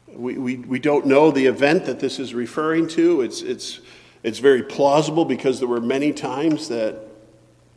We, 0.09 0.37
we, 0.37 0.57
we 0.57 0.78
don't 0.80 1.07
know 1.07 1.30
the 1.30 1.47
event 1.47 1.87
that 1.87 2.00
this 2.00 2.19
is 2.19 2.35
referring 2.35 2.88
to. 2.88 3.23
It's, 3.23 3.40
it's 3.40 3.80
it's 4.23 4.38
very 4.38 4.62
plausible 4.62 5.25
because 5.25 5.59
there 5.59 5.69
were 5.69 5.80
many 5.80 6.12
times 6.12 6.69
that 6.69 7.07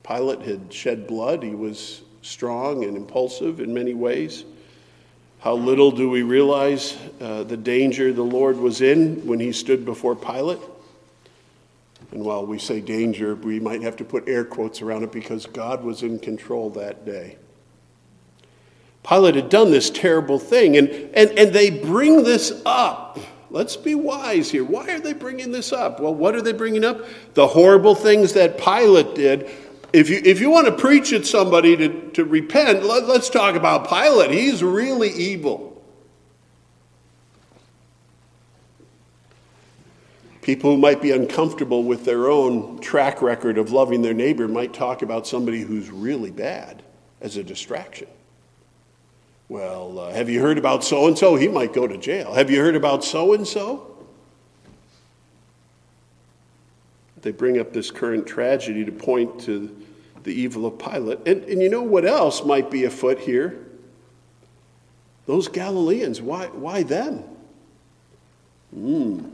Pilate 0.03 0.41
had 0.41 0.73
shed 0.73 1.07
blood. 1.07 1.41
He 1.41 1.55
was 1.55 2.01
strong 2.23 2.83
and 2.83 2.97
impulsive 2.97 3.59
in 3.59 3.73
many 3.73 3.93
ways. 3.93 4.45
How 5.39 5.53
little 5.53 5.91
do 5.91 6.09
we 6.09 6.23
realize 6.23 6.97
uh, 7.19 7.43
the 7.43 7.57
danger 7.57 8.11
the 8.13 8.23
Lord 8.23 8.57
was 8.57 8.81
in 8.81 9.25
when 9.27 9.39
he 9.39 9.51
stood 9.51 9.85
before 9.85 10.15
Pilate? 10.15 10.59
And 12.11 12.23
while 12.23 12.45
we 12.45 12.59
say 12.59 12.79
danger, 12.79 13.35
we 13.35 13.59
might 13.59 13.81
have 13.81 13.97
to 13.97 14.05
put 14.05 14.27
air 14.27 14.45
quotes 14.45 14.81
around 14.81 15.03
it 15.03 15.11
because 15.11 15.45
God 15.45 15.83
was 15.83 16.03
in 16.03 16.19
control 16.19 16.69
that 16.71 17.05
day. 17.05 17.37
Pilate 19.07 19.35
had 19.35 19.49
done 19.49 19.71
this 19.71 19.89
terrible 19.89 20.39
thing, 20.39 20.77
and, 20.77 20.89
and, 20.89 21.31
and 21.37 21.53
they 21.53 21.69
bring 21.69 22.23
this 22.23 22.61
up 22.65 23.19
Let's 23.53 23.77
be 23.77 23.93
wise 23.93 24.49
here. 24.49 24.63
Why 24.63 24.95
are 24.95 24.99
they 24.99 25.13
bringing 25.13 25.51
this 25.51 25.71
up? 25.71 25.99
Well, 25.99 26.15
what 26.15 26.33
are 26.33 26.41
they 26.41 26.53
bringing 26.53 26.83
up? 26.83 27.05
The 27.35 27.45
horrible 27.45 27.93
things 27.93 28.33
that 28.33 28.57
Pilate 28.57 29.13
did. 29.13 29.47
If 29.93 30.09
you, 30.09 30.19
if 30.25 30.41
you 30.41 30.49
want 30.49 30.65
to 30.65 30.73
preach 30.73 31.13
at 31.13 31.27
somebody 31.27 31.77
to, 31.77 32.09
to 32.11 32.25
repent, 32.25 32.83
let, 32.83 33.05
let's 33.07 33.29
talk 33.29 33.55
about 33.55 33.87
Pilate. 33.87 34.31
He's 34.31 34.63
really 34.63 35.11
evil. 35.11 35.69
People 40.41 40.71
who 40.71 40.77
might 40.77 41.01
be 41.01 41.11
uncomfortable 41.11 41.83
with 41.83 42.03
their 42.05 42.27
own 42.27 42.79
track 42.79 43.21
record 43.21 43.59
of 43.59 43.71
loving 43.71 44.01
their 44.01 44.15
neighbor 44.15 44.47
might 44.47 44.73
talk 44.73 45.03
about 45.03 45.27
somebody 45.27 45.61
who's 45.61 45.89
really 45.91 46.31
bad 46.31 46.81
as 47.21 47.37
a 47.37 47.43
distraction. 47.43 48.07
Well, 49.47 49.99
uh, 49.99 50.11
have 50.11 50.27
you 50.27 50.41
heard 50.41 50.57
about 50.57 50.83
so 50.83 51.07
and 51.07 51.17
so? 51.17 51.35
He 51.35 51.47
might 51.47 51.71
go 51.71 51.87
to 51.87 51.97
jail. 51.97 52.33
Have 52.33 52.49
you 52.49 52.59
heard 52.59 52.75
about 52.75 53.03
so 53.03 53.33
and 53.33 53.47
so? 53.47 53.92
They 57.21 57.31
bring 57.31 57.59
up 57.59 57.71
this 57.73 57.91
current 57.91 58.27
tragedy 58.27 58.83
to 58.85 58.91
point 58.91 59.41
to 59.41 59.75
the 60.23 60.33
evil 60.33 60.65
of 60.65 60.79
Pilate. 60.79 61.19
And, 61.25 61.43
and 61.43 61.61
you 61.61 61.69
know 61.69 61.83
what 61.83 62.05
else 62.05 62.43
might 62.43 62.71
be 62.71 62.85
afoot 62.85 63.19
here? 63.19 63.59
Those 65.25 65.47
Galileans, 65.47 66.21
why, 66.21 66.47
why 66.47 66.83
them? 66.83 67.23
Hmm. 68.73 69.25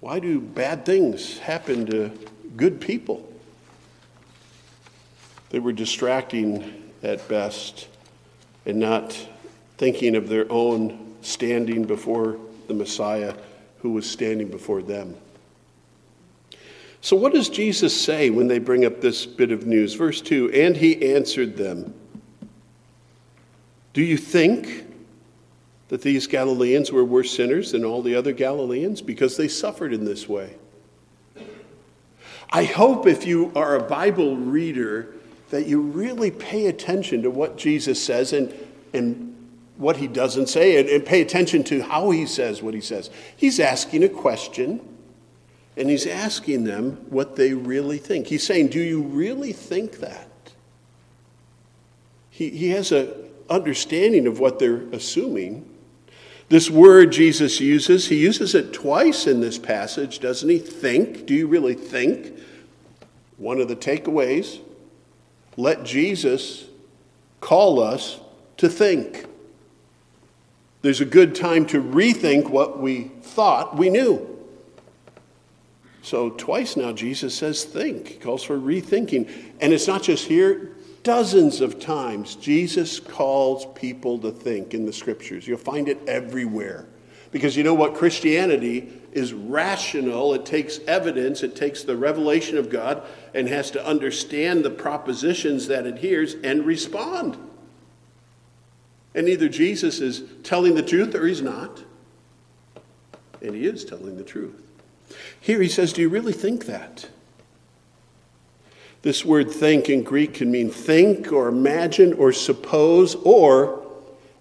Why 0.00 0.20
do 0.20 0.40
bad 0.40 0.84
things 0.84 1.38
happen 1.38 1.86
to 1.86 2.12
good 2.56 2.80
people? 2.80 3.32
They 5.50 5.58
were 5.58 5.72
distracting 5.72 6.92
at 7.02 7.26
best 7.28 7.88
and 8.66 8.78
not 8.78 9.18
thinking 9.78 10.16
of 10.16 10.28
their 10.28 10.50
own 10.50 11.14
standing 11.22 11.84
before 11.84 12.38
the 12.68 12.74
Messiah 12.74 13.34
who 13.78 13.90
was 13.90 14.08
standing 14.08 14.48
before 14.48 14.82
them. 14.82 15.16
So, 17.06 17.14
what 17.14 17.32
does 17.32 17.48
Jesus 17.48 17.98
say 17.98 18.30
when 18.30 18.48
they 18.48 18.58
bring 18.58 18.84
up 18.84 19.00
this 19.00 19.26
bit 19.26 19.52
of 19.52 19.64
news? 19.64 19.94
Verse 19.94 20.20
2 20.20 20.50
And 20.50 20.76
he 20.76 21.14
answered 21.14 21.56
them 21.56 21.94
Do 23.92 24.02
you 24.02 24.16
think 24.16 24.86
that 25.86 26.02
these 26.02 26.26
Galileans 26.26 26.90
were 26.90 27.04
worse 27.04 27.30
sinners 27.30 27.70
than 27.70 27.84
all 27.84 28.02
the 28.02 28.16
other 28.16 28.32
Galileans 28.32 29.02
because 29.02 29.36
they 29.36 29.46
suffered 29.46 29.92
in 29.92 30.04
this 30.04 30.28
way? 30.28 30.56
I 32.50 32.64
hope 32.64 33.06
if 33.06 33.24
you 33.24 33.52
are 33.54 33.76
a 33.76 33.84
Bible 33.84 34.36
reader, 34.36 35.14
that 35.50 35.66
you 35.66 35.82
really 35.82 36.32
pay 36.32 36.66
attention 36.66 37.22
to 37.22 37.30
what 37.30 37.56
Jesus 37.56 38.02
says 38.02 38.32
and, 38.32 38.52
and 38.92 39.32
what 39.76 39.98
he 39.98 40.08
doesn't 40.08 40.48
say, 40.48 40.80
and, 40.80 40.88
and 40.88 41.06
pay 41.06 41.20
attention 41.20 41.62
to 41.62 41.82
how 41.82 42.10
he 42.10 42.26
says 42.26 42.62
what 42.62 42.74
he 42.74 42.80
says. 42.80 43.10
He's 43.36 43.60
asking 43.60 44.02
a 44.02 44.08
question, 44.08 44.80
and 45.76 45.90
he's 45.90 46.06
asking 46.06 46.64
them 46.64 46.92
what 47.10 47.36
they 47.36 47.52
really 47.52 47.98
think. 47.98 48.28
He's 48.28 48.46
saying, 48.46 48.68
Do 48.68 48.80
you 48.80 49.02
really 49.02 49.52
think 49.52 49.98
that? 49.98 50.28
He, 52.30 52.50
he 52.50 52.70
has 52.70 52.92
an 52.92 53.12
understanding 53.48 54.26
of 54.26 54.40
what 54.40 54.58
they're 54.58 54.82
assuming. 54.92 55.68
This 56.48 56.70
word 56.70 57.10
Jesus 57.10 57.60
uses, 57.60 58.08
he 58.08 58.16
uses 58.16 58.54
it 58.54 58.72
twice 58.72 59.26
in 59.26 59.40
this 59.40 59.58
passage, 59.58 60.20
doesn't 60.20 60.48
he? 60.48 60.58
Think. 60.58 61.26
Do 61.26 61.34
you 61.34 61.46
really 61.46 61.74
think? 61.74 62.38
One 63.36 63.60
of 63.60 63.68
the 63.68 63.76
takeaways 63.76 64.60
let 65.56 65.84
Jesus 65.84 66.66
call 67.40 67.80
us 67.80 68.20
to 68.58 68.68
think. 68.68 69.26
There's 70.82 71.00
a 71.00 71.06
good 71.06 71.34
time 71.34 71.66
to 71.66 71.82
rethink 71.82 72.48
what 72.48 72.78
we 72.78 73.10
thought 73.22 73.76
we 73.76 73.90
knew. 73.90 74.35
So, 76.06 76.30
twice 76.30 76.76
now, 76.76 76.92
Jesus 76.92 77.34
says 77.34 77.64
think. 77.64 78.06
He 78.06 78.14
calls 78.14 78.44
for 78.44 78.56
rethinking. 78.56 79.28
And 79.60 79.72
it's 79.72 79.88
not 79.88 80.04
just 80.04 80.28
here, 80.28 80.70
dozens 81.02 81.60
of 81.60 81.80
times, 81.80 82.36
Jesus 82.36 83.00
calls 83.00 83.66
people 83.74 84.16
to 84.20 84.30
think 84.30 84.72
in 84.72 84.86
the 84.86 84.92
scriptures. 84.92 85.48
You'll 85.48 85.58
find 85.58 85.88
it 85.88 85.98
everywhere. 86.06 86.86
Because 87.32 87.56
you 87.56 87.64
know 87.64 87.74
what? 87.74 87.96
Christianity 87.96 88.88
is 89.10 89.32
rational, 89.32 90.32
it 90.34 90.46
takes 90.46 90.78
evidence, 90.86 91.42
it 91.42 91.56
takes 91.56 91.82
the 91.82 91.96
revelation 91.96 92.56
of 92.56 92.70
God, 92.70 93.02
and 93.34 93.48
has 93.48 93.72
to 93.72 93.84
understand 93.84 94.64
the 94.64 94.70
propositions 94.70 95.66
that 95.66 95.88
it 95.88 95.98
hears 95.98 96.34
and 96.44 96.64
respond. 96.64 97.36
And 99.12 99.28
either 99.28 99.48
Jesus 99.48 99.98
is 99.98 100.22
telling 100.44 100.76
the 100.76 100.84
truth 100.84 101.16
or 101.16 101.26
he's 101.26 101.42
not. 101.42 101.82
And 103.42 103.56
he 103.56 103.66
is 103.66 103.84
telling 103.84 104.16
the 104.16 104.22
truth. 104.22 104.65
Here 105.40 105.60
he 105.60 105.68
says, 105.68 105.92
Do 105.92 106.00
you 106.00 106.08
really 106.08 106.32
think 106.32 106.66
that? 106.66 107.08
This 109.02 109.24
word 109.24 109.50
think 109.50 109.88
in 109.88 110.02
Greek 110.02 110.34
can 110.34 110.50
mean 110.50 110.70
think 110.70 111.32
or 111.32 111.48
imagine 111.48 112.12
or 112.14 112.32
suppose, 112.32 113.14
or 113.14 113.86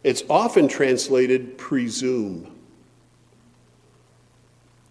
it's 0.04 0.24
often 0.30 0.68
translated 0.68 1.58
presume. 1.58 2.52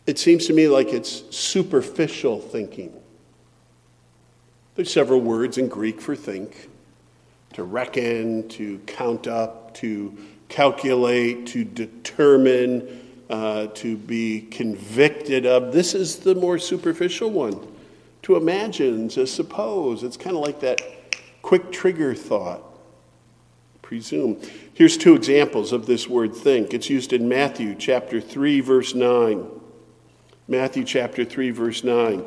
It 0.06 0.18
seems 0.18 0.46
to 0.46 0.52
me 0.52 0.68
like 0.68 0.92
it's 0.92 1.24
superficial 1.34 2.40
thinking. 2.40 2.92
There's 4.74 4.92
several 4.92 5.20
words 5.20 5.56
in 5.56 5.68
Greek 5.68 6.00
for 6.00 6.14
think 6.14 6.68
to 7.54 7.62
reckon, 7.62 8.48
to 8.48 8.78
count 8.86 9.28
up, 9.28 9.74
to 9.74 10.16
calculate, 10.48 11.46
to 11.46 11.64
determine, 11.64 13.03
uh, 13.30 13.68
to 13.68 13.96
be 13.96 14.42
convicted 14.42 15.46
of. 15.46 15.72
This 15.72 15.94
is 15.94 16.18
the 16.18 16.34
more 16.34 16.58
superficial 16.58 17.30
one. 17.30 17.66
To 18.22 18.36
imagine, 18.36 19.08
to 19.10 19.26
suppose. 19.26 20.02
It's 20.02 20.16
kind 20.16 20.36
of 20.36 20.42
like 20.42 20.60
that 20.60 20.80
quick 21.42 21.70
trigger 21.72 22.14
thought. 22.14 22.62
Presume. 23.82 24.40
Here's 24.72 24.96
two 24.96 25.14
examples 25.14 25.72
of 25.72 25.86
this 25.86 26.08
word 26.08 26.34
think. 26.34 26.72
It's 26.72 26.88
used 26.88 27.12
in 27.12 27.28
Matthew 27.28 27.74
chapter 27.74 28.20
3, 28.20 28.60
verse 28.60 28.94
9. 28.94 29.46
Matthew 30.48 30.84
chapter 30.84 31.24
3, 31.24 31.50
verse 31.50 31.84
9. 31.84 32.24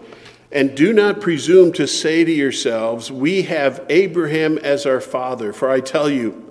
And 0.52 0.76
do 0.76 0.94
not 0.94 1.20
presume 1.20 1.74
to 1.74 1.88
say 1.88 2.24
to 2.24 2.32
yourselves, 2.32 3.12
We 3.12 3.44
have 3.44 3.86
Abraham 3.90 4.58
as 4.60 4.86
our 4.86 5.02
father. 5.02 5.52
For 5.52 5.70
I 5.70 5.82
tell 5.82 6.10
you, 6.10 6.47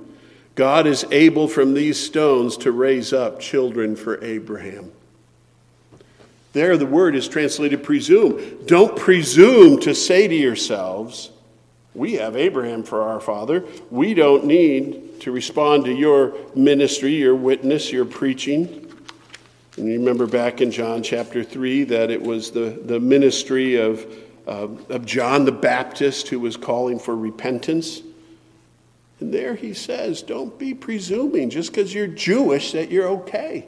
God 0.56 0.86
is 0.86 1.04
able 1.12 1.48
from 1.48 1.74
these 1.74 2.00
stones 2.02 2.56
to 2.58 2.72
raise 2.72 3.12
up 3.12 3.38
children 3.38 3.94
for 3.94 4.22
Abraham. 4.24 4.90
There, 6.54 6.78
the 6.78 6.86
word 6.86 7.14
is 7.14 7.28
translated 7.28 7.84
presume. 7.84 8.64
Don't 8.64 8.96
presume 8.96 9.78
to 9.80 9.94
say 9.94 10.26
to 10.26 10.34
yourselves, 10.34 11.30
We 11.94 12.14
have 12.14 12.34
Abraham 12.36 12.82
for 12.82 13.02
our 13.02 13.20
father. 13.20 13.64
We 13.90 14.14
don't 14.14 14.46
need 14.46 15.20
to 15.20 15.30
respond 15.30 15.84
to 15.84 15.92
your 15.92 16.34
ministry, 16.54 17.14
your 17.14 17.34
witness, 17.34 17.92
your 17.92 18.06
preaching. 18.06 18.90
And 19.76 19.86
you 19.86 19.98
remember 19.98 20.26
back 20.26 20.62
in 20.62 20.70
John 20.70 21.02
chapter 21.02 21.44
3 21.44 21.84
that 21.84 22.10
it 22.10 22.22
was 22.22 22.50
the, 22.50 22.80
the 22.82 22.98
ministry 22.98 23.76
of, 23.76 24.06
uh, 24.46 24.68
of 24.88 25.04
John 25.04 25.44
the 25.44 25.52
Baptist 25.52 26.28
who 26.28 26.40
was 26.40 26.56
calling 26.56 26.98
for 26.98 27.14
repentance. 27.14 28.00
And 29.20 29.32
there 29.32 29.54
he 29.54 29.72
says, 29.72 30.22
don't 30.22 30.58
be 30.58 30.74
presuming 30.74 31.50
just 31.50 31.70
because 31.70 31.94
you're 31.94 32.06
Jewish 32.06 32.72
that 32.72 32.90
you're 32.90 33.08
okay. 33.08 33.66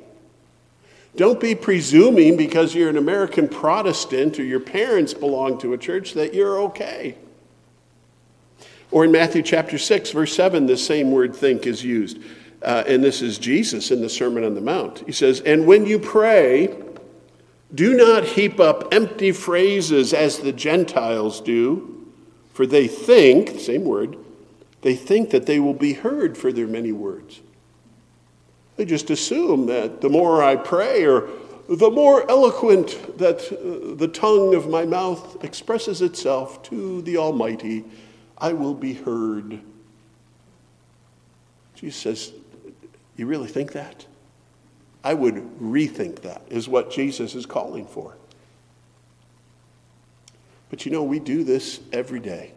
Don't 1.16 1.40
be 1.40 1.54
presuming 1.54 2.36
because 2.36 2.74
you're 2.74 2.90
an 2.90 2.96
American 2.96 3.48
Protestant 3.48 4.38
or 4.38 4.44
your 4.44 4.60
parents 4.60 5.14
belong 5.14 5.58
to 5.58 5.72
a 5.72 5.78
church 5.78 6.14
that 6.14 6.34
you're 6.34 6.60
okay. 6.60 7.16
Or 8.90 9.04
in 9.04 9.12
Matthew 9.12 9.42
chapter 9.42 9.78
6, 9.78 10.12
verse 10.12 10.34
7, 10.34 10.66
the 10.66 10.76
same 10.76 11.10
word 11.10 11.34
think 11.34 11.66
is 11.66 11.82
used. 11.82 12.18
Uh, 12.62 12.84
and 12.86 13.02
this 13.02 13.22
is 13.22 13.38
Jesus 13.38 13.90
in 13.90 14.00
the 14.00 14.08
Sermon 14.08 14.44
on 14.44 14.54
the 14.54 14.60
Mount. 14.60 15.00
He 15.06 15.12
says, 15.12 15.40
And 15.40 15.66
when 15.66 15.86
you 15.86 15.98
pray, 15.98 16.74
do 17.74 17.96
not 17.96 18.24
heap 18.24 18.60
up 18.60 18.92
empty 18.92 19.32
phrases 19.32 20.12
as 20.12 20.38
the 20.38 20.52
Gentiles 20.52 21.40
do, 21.40 22.06
for 22.52 22.66
they 22.66 22.88
think, 22.88 23.60
same 23.60 23.84
word, 23.84 24.16
they 24.82 24.94
think 24.94 25.30
that 25.30 25.47
they 25.47 25.58
will 25.58 25.75
be 25.75 25.94
heard 25.94 26.37
for 26.37 26.52
their 26.52 26.66
many 26.66 26.92
words. 26.92 27.40
They 28.76 28.85
just 28.85 29.11
assume 29.11 29.66
that 29.66 30.00
the 30.00 30.08
more 30.08 30.42
I 30.42 30.54
pray, 30.56 31.04
or 31.04 31.28
the 31.68 31.90
more 31.90 32.28
eloquent 32.30 33.18
that 33.18 33.40
uh, 33.52 33.97
the 33.97 34.08
tongue 34.08 34.54
of 34.54 34.68
my 34.68 34.85
mouth 34.85 35.42
expresses 35.44 36.00
itself 36.00 36.62
to 36.64 37.02
the 37.02 37.16
Almighty, 37.16 37.85
I 38.38 38.52
will 38.52 38.75
be 38.75 38.94
heard. 38.94 39.61
Jesus 41.75 42.00
says, 42.00 42.32
you 43.16 43.26
really 43.26 43.49
think 43.49 43.73
that? 43.73 44.06
I 45.02 45.14
would 45.14 45.35
rethink 45.61 46.23
that, 46.23 46.42
is 46.49 46.68
what 46.68 46.90
Jesus 46.90 47.35
is 47.35 47.47
calling 47.47 47.87
for. 47.87 48.16
But 50.70 50.87
you 50.87 50.92
know, 50.92 51.02
we 51.02 51.18
do 51.18 51.44
this 51.44 51.80
every 51.92 52.20
day. 52.20 52.52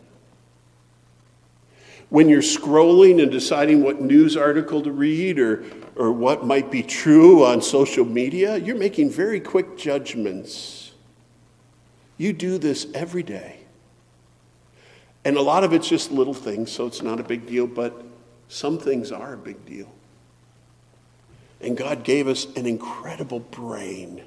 When 2.11 2.27
you're 2.27 2.41
scrolling 2.41 3.23
and 3.23 3.31
deciding 3.31 3.81
what 3.81 4.01
news 4.01 4.35
article 4.35 4.81
to 4.81 4.91
read 4.91 5.39
or, 5.39 5.63
or 5.95 6.11
what 6.11 6.45
might 6.45 6.69
be 6.69 6.83
true 6.83 7.45
on 7.45 7.61
social 7.61 8.03
media, 8.03 8.57
you're 8.57 8.75
making 8.75 9.11
very 9.11 9.39
quick 9.39 9.77
judgments. 9.77 10.91
You 12.17 12.33
do 12.33 12.57
this 12.57 12.85
every 12.93 13.23
day. 13.23 13.61
And 15.23 15.37
a 15.37 15.41
lot 15.41 15.63
of 15.63 15.71
it's 15.71 15.87
just 15.87 16.11
little 16.11 16.33
things, 16.33 16.69
so 16.69 16.85
it's 16.85 17.01
not 17.01 17.21
a 17.21 17.23
big 17.23 17.47
deal, 17.47 17.65
but 17.65 18.03
some 18.49 18.77
things 18.77 19.13
are 19.13 19.35
a 19.35 19.37
big 19.37 19.65
deal. 19.65 19.89
And 21.61 21.77
God 21.77 22.03
gave 22.03 22.27
us 22.27 22.45
an 22.57 22.65
incredible 22.65 23.39
brain. 23.39 24.21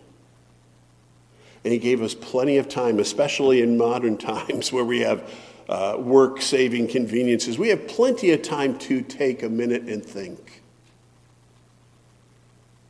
And 1.64 1.72
He 1.74 1.78
gave 1.78 2.00
us 2.00 2.14
plenty 2.14 2.56
of 2.56 2.66
time, 2.66 2.98
especially 2.98 3.60
in 3.60 3.76
modern 3.76 4.16
times 4.32 4.72
where 4.72 4.86
we 4.86 5.00
have 5.00 5.30
uh, 5.68 5.96
work 5.98 6.42
saving 6.42 6.88
conveniences. 6.88 7.58
We 7.58 7.68
have 7.68 7.88
plenty 7.88 8.32
of 8.32 8.42
time 8.42 8.78
to 8.80 9.00
take 9.00 9.42
a 9.42 9.48
minute 9.48 9.82
and 9.84 10.04
think. 10.04 10.62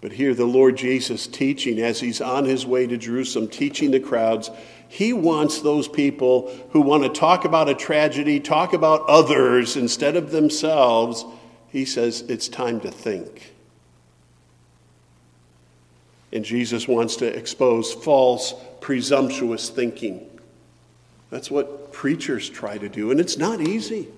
But 0.00 0.12
here, 0.12 0.34
the 0.34 0.44
Lord 0.44 0.76
Jesus 0.76 1.26
teaching 1.26 1.78
as 1.80 2.00
he's 2.00 2.20
on 2.20 2.44
his 2.44 2.66
way 2.66 2.86
to 2.86 2.98
Jerusalem, 2.98 3.48
teaching 3.48 3.90
the 3.90 4.00
crowds, 4.00 4.50
he 4.86 5.12
wants 5.12 5.62
those 5.62 5.88
people 5.88 6.54
who 6.70 6.82
want 6.82 7.04
to 7.04 7.08
talk 7.08 7.44
about 7.44 7.70
a 7.70 7.74
tragedy, 7.74 8.38
talk 8.38 8.74
about 8.74 9.08
others 9.08 9.76
instead 9.76 10.14
of 10.14 10.30
themselves. 10.30 11.24
He 11.68 11.84
says, 11.84 12.20
it's 12.28 12.48
time 12.48 12.80
to 12.80 12.90
think. 12.90 13.54
And 16.32 16.44
Jesus 16.44 16.86
wants 16.86 17.16
to 17.16 17.26
expose 17.26 17.92
false, 17.92 18.54
presumptuous 18.80 19.70
thinking. 19.70 20.28
That's 21.30 21.50
what 21.50 21.83
preachers 21.94 22.50
try 22.50 22.76
to 22.76 22.88
do, 22.88 23.10
and 23.10 23.20
it's 23.20 23.38
not 23.38 23.60
easy. 23.60 24.08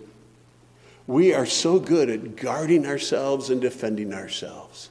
We 1.07 1.35
are 1.35 1.47
so 1.47 1.79
good 1.79 2.11
at 2.11 2.35
guarding 2.35 2.87
ourselves 2.87 3.51
and 3.51 3.61
defending 3.61 4.12
ourselves. 4.12 4.91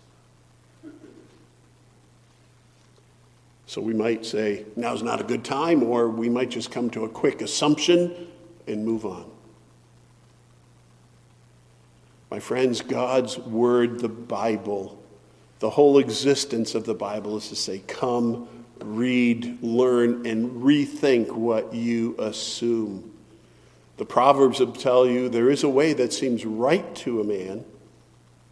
So 3.65 3.81
we 3.81 3.93
might 3.93 4.25
say, 4.25 4.65
now's 4.75 5.03
not 5.03 5.19
a 5.19 5.23
good 5.23 5.43
time, 5.43 5.83
or 5.83 6.07
we 6.07 6.29
might 6.29 6.49
just 6.49 6.71
come 6.71 6.89
to 6.91 7.03
a 7.03 7.09
quick 7.09 7.41
assumption 7.41 8.27
and 8.67 8.85
move 8.85 9.05
on. 9.05 9.29
My 12.29 12.39
friends, 12.39 12.81
God's 12.81 13.37
Word, 13.37 13.99
the 13.99 14.09
Bible, 14.09 15.01
the 15.59 15.71
whole 15.71 15.97
existence 15.97 16.75
of 16.75 16.85
the 16.85 16.93
Bible 16.93 17.35
is 17.37 17.49
to 17.49 17.55
say, 17.55 17.79
come, 17.87 18.47
read, 18.81 19.61
learn, 19.63 20.25
and 20.25 20.63
rethink 20.63 21.31
what 21.31 21.73
you 21.73 22.15
assume. 22.17 23.11
The 23.97 24.05
Proverbs 24.05 24.59
will 24.59 24.73
tell 24.73 25.07
you 25.07 25.29
there 25.29 25.49
is 25.49 25.63
a 25.63 25.69
way 25.69 25.93
that 25.93 26.11
seems 26.11 26.45
right 26.45 26.95
to 26.97 27.21
a 27.21 27.23
man, 27.23 27.63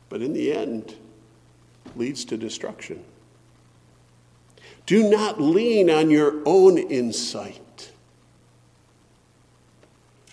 but 0.09 0.21
in 0.21 0.33
the 0.33 0.53
end 0.53 0.95
leads 1.95 2.23
to 2.25 2.37
destruction. 2.37 3.03
Do 4.85 5.09
not 5.09 5.41
lean 5.41 5.89
on 5.89 6.09
your 6.09 6.41
own 6.45 6.77
insight. 6.77 7.91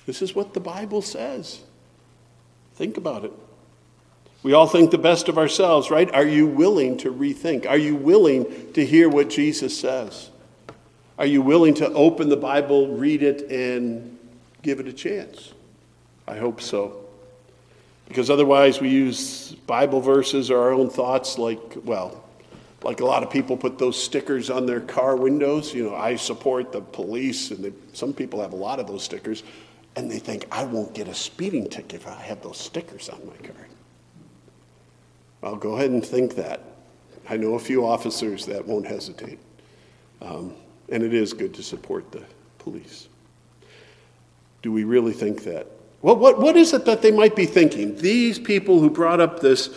This 0.06 0.22
is 0.22 0.34
what 0.34 0.54
the 0.54 0.60
Bible 0.60 1.02
says. 1.02 1.60
Think 2.74 2.96
about 2.96 3.24
it. 3.24 3.32
We 4.42 4.54
all 4.54 4.66
think 4.66 4.90
the 4.90 4.98
best 4.98 5.28
of 5.28 5.36
ourselves, 5.36 5.90
right? 5.90 6.12
Are 6.14 6.24
you 6.24 6.46
willing 6.46 6.96
to 6.98 7.12
rethink? 7.12 7.68
Are 7.68 7.76
you 7.76 7.94
willing 7.94 8.72
to 8.72 8.84
hear 8.84 9.08
what 9.08 9.28
Jesus 9.28 9.78
says? 9.78 10.30
Are 11.18 11.26
you 11.26 11.42
willing 11.42 11.74
to 11.74 11.92
open 11.92 12.30
the 12.30 12.36
Bible, 12.36 12.88
read 12.88 13.22
it, 13.22 13.50
and 13.50 14.18
give 14.62 14.80
it 14.80 14.88
a 14.88 14.92
chance? 14.92 15.52
I 16.26 16.38
hope 16.38 16.62
so. 16.62 17.04
Because 18.08 18.30
otherwise, 18.30 18.80
we 18.80 18.88
use 18.88 19.52
Bible 19.66 20.00
verses 20.00 20.50
or 20.50 20.58
our 20.58 20.72
own 20.72 20.88
thoughts 20.88 21.36
like, 21.36 21.60
well, 21.84 22.24
like 22.82 23.00
a 23.00 23.04
lot 23.04 23.22
of 23.22 23.30
people 23.30 23.58
put 23.58 23.78
those 23.78 24.02
stickers 24.02 24.48
on 24.48 24.64
their 24.64 24.80
car 24.80 25.16
windows. 25.16 25.74
You 25.74 25.84
know, 25.84 25.94
I 25.94 26.16
support 26.16 26.72
the 26.72 26.80
police, 26.80 27.50
and 27.50 27.62
they, 27.62 27.72
some 27.92 28.14
people 28.14 28.40
have 28.40 28.54
a 28.54 28.56
lot 28.56 28.80
of 28.80 28.86
those 28.86 29.02
stickers, 29.04 29.42
and 29.96 30.10
they 30.10 30.18
think, 30.18 30.46
I 30.50 30.64
won't 30.64 30.94
get 30.94 31.06
a 31.08 31.14
speeding 31.14 31.68
ticket 31.68 31.92
if 32.00 32.08
I 32.08 32.14
have 32.22 32.42
those 32.42 32.56
stickers 32.56 33.10
on 33.10 33.20
my 33.26 33.36
car. 33.46 33.66
I'll 35.42 35.56
go 35.56 35.76
ahead 35.76 35.90
and 35.90 36.04
think 36.04 36.34
that. 36.36 36.60
I 37.28 37.36
know 37.36 37.54
a 37.54 37.58
few 37.58 37.86
officers 37.86 38.46
that 38.46 38.66
won't 38.66 38.86
hesitate. 38.86 39.38
Um, 40.20 40.54
and 40.90 41.02
it 41.02 41.14
is 41.14 41.32
good 41.32 41.54
to 41.54 41.62
support 41.62 42.10
the 42.12 42.22
police. 42.58 43.08
Do 44.62 44.72
we 44.72 44.84
really 44.84 45.12
think 45.12 45.44
that? 45.44 45.66
Well, 46.02 46.16
what, 46.16 46.40
what 46.40 46.56
is 46.56 46.72
it 46.72 46.84
that 46.86 47.02
they 47.02 47.10
might 47.10 47.36
be 47.36 47.46
thinking? 47.46 47.96
These 47.96 48.38
people 48.38 48.80
who 48.80 48.90
brought 48.90 49.20
up 49.20 49.40
this 49.40 49.70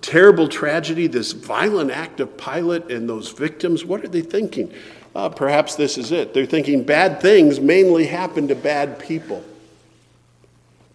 terrible 0.00 0.48
tragedy, 0.48 1.06
this 1.06 1.32
violent 1.32 1.90
act 1.90 2.20
of 2.20 2.36
Pilate 2.36 2.90
and 2.90 3.08
those 3.08 3.30
victims, 3.30 3.84
what 3.84 4.04
are 4.04 4.08
they 4.08 4.22
thinking? 4.22 4.72
Uh, 5.14 5.28
perhaps 5.28 5.74
this 5.74 5.98
is 5.98 6.12
it. 6.12 6.34
They're 6.34 6.46
thinking 6.46 6.84
bad 6.84 7.20
things 7.20 7.58
mainly 7.58 8.06
happen 8.06 8.46
to 8.48 8.54
bad 8.54 8.98
people. 8.98 9.44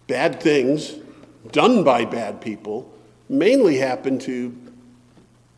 Bad 0.06 0.40
things 0.40 0.94
done 1.52 1.84
by 1.84 2.04
bad 2.04 2.40
people 2.40 2.90
mainly 3.28 3.78
happen 3.78 4.18
to 4.20 4.56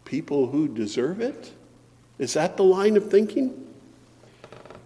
people 0.04 0.46
who 0.48 0.68
deserve 0.68 1.20
it? 1.20 1.52
Is 2.18 2.34
that 2.34 2.56
the 2.56 2.64
line 2.64 2.96
of 2.96 3.10
thinking? 3.10 3.66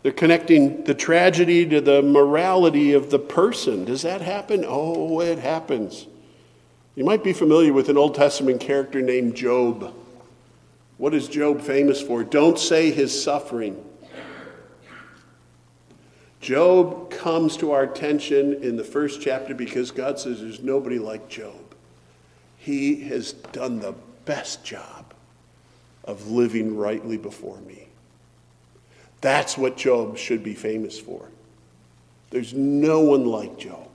They're 0.03 0.13
connecting 0.13 0.85
the 0.85 0.95
tragedy 0.95 1.67
to 1.69 1.81
the 1.81 2.03
morality 2.03 2.93
of 2.93 3.11
the 3.11 3.21
person. 3.21 3.85
Does 3.85 4.03
that 4.03 4.21
happen? 4.21 4.65
Oh, 4.67 5.21
it 5.21 5.39
happens. 5.39 6.07
You 6.97 7.05
might 7.05 7.23
be 7.23 7.33
familiar 7.33 7.73
with 7.73 7.89
an 7.89 7.97
Old 7.97 8.15
Testament 8.15 8.61
character 8.61 9.01
named 9.01 9.37
Job. 9.37 9.95
What 10.99 11.15
is 11.15 11.29
Job 11.29 11.63
famous 11.63 12.03
for? 12.03 12.25
Don't 12.25 12.59
say 12.59 12.91
his 12.91 13.23
suffering. 13.23 13.83
Job 16.41 17.11
comes 17.11 17.57
to 17.59 17.71
our 17.71 17.85
attention 17.85 18.65
in 18.65 18.77
the 18.77 18.85
first 18.85 19.23
chapter 19.23 19.55
because 19.55 19.93
God 19.93 20.19
says 20.19 20.41
there's 20.41 20.61
nobody 20.61 20.99
like 20.99 21.29
Job. 21.29 21.62
He 22.63 23.01
has 23.09 23.33
done 23.33 23.81
the 23.81 23.95
best 24.25 24.65
job 24.65 25.15
of 26.05 26.31
living 26.31 26.77
rightly 26.77 27.17
before 27.17 27.59
me. 27.63 27.89
That's 29.21 29.59
what 29.59 29.77
Job 29.77 30.17
should 30.17 30.45
be 30.45 30.55
famous 30.55 30.97
for. 30.97 31.29
There's 32.31 32.55
no 32.55 33.01
one 33.01 33.25
like 33.25 33.59
Job. 33.59 33.89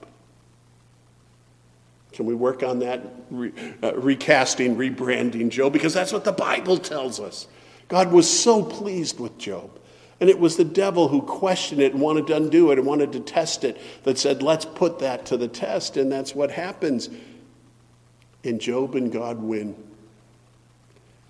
Can 2.12 2.26
we 2.26 2.34
work 2.34 2.62
on 2.62 2.80
that? 2.80 3.00
Re, 3.30 3.52
uh, 3.82 3.94
recasting, 3.94 4.76
rebranding 4.76 5.48
Job? 5.48 5.72
Because 5.72 5.94
that's 5.94 6.12
what 6.12 6.24
the 6.24 6.32
Bible 6.32 6.76
tells 6.76 7.20
us. 7.20 7.46
God 7.88 8.12
was 8.12 8.28
so 8.28 8.62
pleased 8.62 9.18
with 9.18 9.38
Job. 9.38 9.70
And 10.20 10.28
it 10.28 10.38
was 10.38 10.58
the 10.58 10.64
devil 10.64 11.08
who 11.08 11.22
questioned 11.22 11.80
it 11.80 11.92
and 11.92 12.02
wanted 12.02 12.26
to 12.26 12.36
undo 12.36 12.70
it 12.70 12.78
and 12.78 12.86
wanted 12.86 13.12
to 13.12 13.20
test 13.20 13.64
it 13.64 13.80
that 14.02 14.18
said, 14.18 14.42
let's 14.42 14.66
put 14.66 14.98
that 14.98 15.24
to 15.26 15.38
the 15.38 15.48
test. 15.48 15.96
And 15.96 16.12
that's 16.12 16.34
what 16.34 16.50
happens. 16.50 17.08
And 18.44 18.60
Job 18.60 18.94
and 18.94 19.12
God 19.12 19.38
win. 19.42 19.74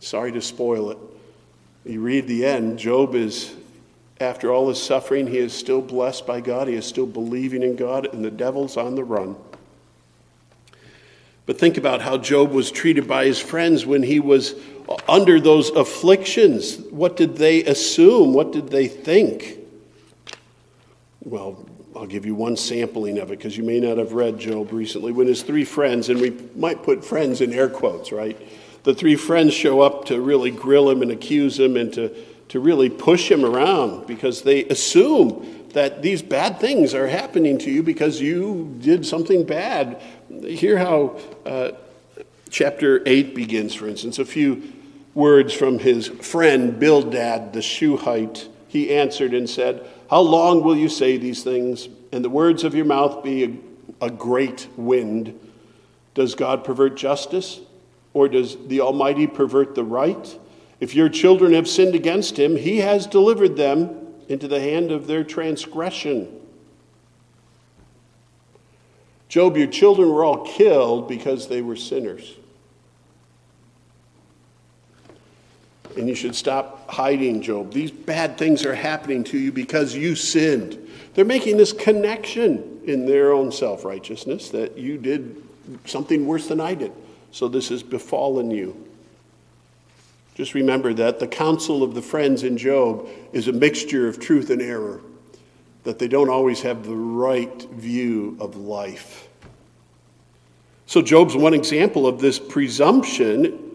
Sorry 0.00 0.30
to 0.32 0.40
spoil 0.40 0.90
it. 0.90 0.98
You 1.84 2.00
read 2.00 2.28
the 2.28 2.44
end, 2.44 2.78
Job 2.78 3.14
is, 3.14 3.54
after 4.20 4.52
all 4.52 4.68
his 4.68 4.82
suffering, 4.82 5.26
he 5.26 5.38
is 5.38 5.52
still 5.52 5.80
blessed 5.80 6.26
by 6.26 6.40
God. 6.40 6.68
He 6.68 6.74
is 6.74 6.84
still 6.84 7.06
believing 7.06 7.62
in 7.62 7.76
God, 7.76 8.12
and 8.12 8.24
the 8.24 8.30
devil's 8.30 8.76
on 8.76 8.94
the 8.94 9.04
run. 9.04 9.36
But 11.46 11.58
think 11.58 11.78
about 11.78 12.02
how 12.02 12.18
Job 12.18 12.50
was 12.50 12.70
treated 12.70 13.08
by 13.08 13.24
his 13.24 13.38
friends 13.38 13.86
when 13.86 14.02
he 14.02 14.20
was 14.20 14.54
under 15.08 15.40
those 15.40 15.70
afflictions. 15.70 16.76
What 16.90 17.16
did 17.16 17.36
they 17.36 17.64
assume? 17.64 18.34
What 18.34 18.52
did 18.52 18.68
they 18.68 18.86
think? 18.86 19.56
Well, 21.24 21.64
I'll 21.98 22.06
give 22.06 22.24
you 22.24 22.34
one 22.34 22.56
sampling 22.56 23.18
of 23.18 23.30
it 23.30 23.38
because 23.38 23.56
you 23.56 23.64
may 23.64 23.80
not 23.80 23.98
have 23.98 24.12
read 24.12 24.38
Job 24.38 24.72
recently. 24.72 25.12
When 25.12 25.26
his 25.26 25.42
three 25.42 25.64
friends, 25.64 26.08
and 26.08 26.20
we 26.20 26.30
might 26.54 26.82
put 26.82 27.04
friends 27.04 27.40
in 27.40 27.52
air 27.52 27.68
quotes, 27.68 28.12
right? 28.12 28.40
The 28.84 28.94
three 28.94 29.16
friends 29.16 29.52
show 29.52 29.80
up 29.80 30.04
to 30.06 30.20
really 30.20 30.50
grill 30.50 30.88
him 30.88 31.02
and 31.02 31.10
accuse 31.10 31.58
him 31.58 31.76
and 31.76 31.92
to, 31.94 32.14
to 32.50 32.60
really 32.60 32.88
push 32.88 33.30
him 33.30 33.44
around 33.44 34.06
because 34.06 34.42
they 34.42 34.64
assume 34.66 35.66
that 35.72 36.00
these 36.00 36.22
bad 36.22 36.60
things 36.60 36.94
are 36.94 37.08
happening 37.08 37.58
to 37.58 37.70
you 37.70 37.82
because 37.82 38.20
you 38.20 38.74
did 38.80 39.04
something 39.04 39.44
bad 39.44 40.00
Hear 40.42 40.76
how 40.76 41.18
uh, 41.46 41.70
chapter 42.50 43.02
8 43.06 43.34
begins, 43.34 43.74
for 43.74 43.88
instance. 43.88 44.18
A 44.18 44.26
few 44.26 44.62
words 45.14 45.54
from 45.54 45.78
his 45.78 46.08
friend 46.08 46.78
Bildad 46.78 47.54
the 47.54 47.62
Shuhite. 47.62 48.48
He 48.68 48.94
answered 48.94 49.32
and 49.32 49.48
said, 49.48 49.88
How 50.10 50.20
long 50.20 50.62
will 50.62 50.76
you 50.76 50.88
say 50.88 51.18
these 51.18 51.42
things, 51.42 51.88
and 52.12 52.24
the 52.24 52.30
words 52.30 52.64
of 52.64 52.74
your 52.74 52.86
mouth 52.86 53.22
be 53.22 53.44
a, 53.44 54.06
a 54.06 54.10
great 54.10 54.66
wind? 54.76 55.38
Does 56.14 56.34
God 56.34 56.64
pervert 56.64 56.96
justice, 56.96 57.60
or 58.14 58.28
does 58.28 58.56
the 58.68 58.80
Almighty 58.80 59.26
pervert 59.26 59.74
the 59.74 59.84
right? 59.84 60.38
If 60.80 60.94
your 60.94 61.08
children 61.08 61.52
have 61.52 61.68
sinned 61.68 61.94
against 61.94 62.38
him, 62.38 62.56
he 62.56 62.78
has 62.78 63.06
delivered 63.06 63.56
them 63.56 63.90
into 64.28 64.48
the 64.48 64.60
hand 64.60 64.90
of 64.90 65.06
their 65.06 65.24
transgression. 65.24 66.40
Job, 69.28 69.56
your 69.56 69.66
children 69.66 70.08
were 70.08 70.24
all 70.24 70.46
killed 70.46 71.06
because 71.06 71.48
they 71.48 71.60
were 71.60 71.76
sinners. 71.76 72.36
And 75.96 76.08
you 76.08 76.14
should 76.14 76.34
stop 76.34 76.90
hiding, 76.90 77.42
Job. 77.42 77.72
These 77.72 77.90
bad 77.90 78.38
things 78.38 78.64
are 78.64 78.74
happening 78.74 79.24
to 79.24 79.38
you 79.38 79.50
because 79.50 79.94
you 79.94 80.14
sinned. 80.14 80.78
They're 81.14 81.24
making 81.24 81.56
this 81.56 81.72
connection 81.72 82.80
in 82.84 83.06
their 83.06 83.32
own 83.32 83.50
self 83.50 83.84
righteousness 83.84 84.50
that 84.50 84.78
you 84.78 84.98
did 84.98 85.42
something 85.84 86.26
worse 86.26 86.48
than 86.48 86.60
I 86.60 86.74
did. 86.74 86.92
So 87.30 87.48
this 87.48 87.68
has 87.70 87.82
befallen 87.82 88.50
you. 88.50 88.84
Just 90.34 90.54
remember 90.54 90.94
that 90.94 91.18
the 91.18 91.26
counsel 91.26 91.82
of 91.82 91.94
the 91.94 92.02
friends 92.02 92.44
in 92.44 92.56
Job 92.56 93.08
is 93.32 93.48
a 93.48 93.52
mixture 93.52 94.06
of 94.06 94.20
truth 94.20 94.50
and 94.50 94.62
error 94.62 95.00
that 95.82 95.98
they 95.98 96.06
don't 96.06 96.28
always 96.28 96.60
have 96.62 96.84
the 96.84 96.94
right 96.94 97.62
view 97.72 98.36
of 98.40 98.56
life. 98.56 99.28
So, 100.86 101.02
Job's 101.02 101.34
one 101.36 101.54
example 101.54 102.06
of 102.06 102.20
this 102.20 102.38
presumption 102.38 103.67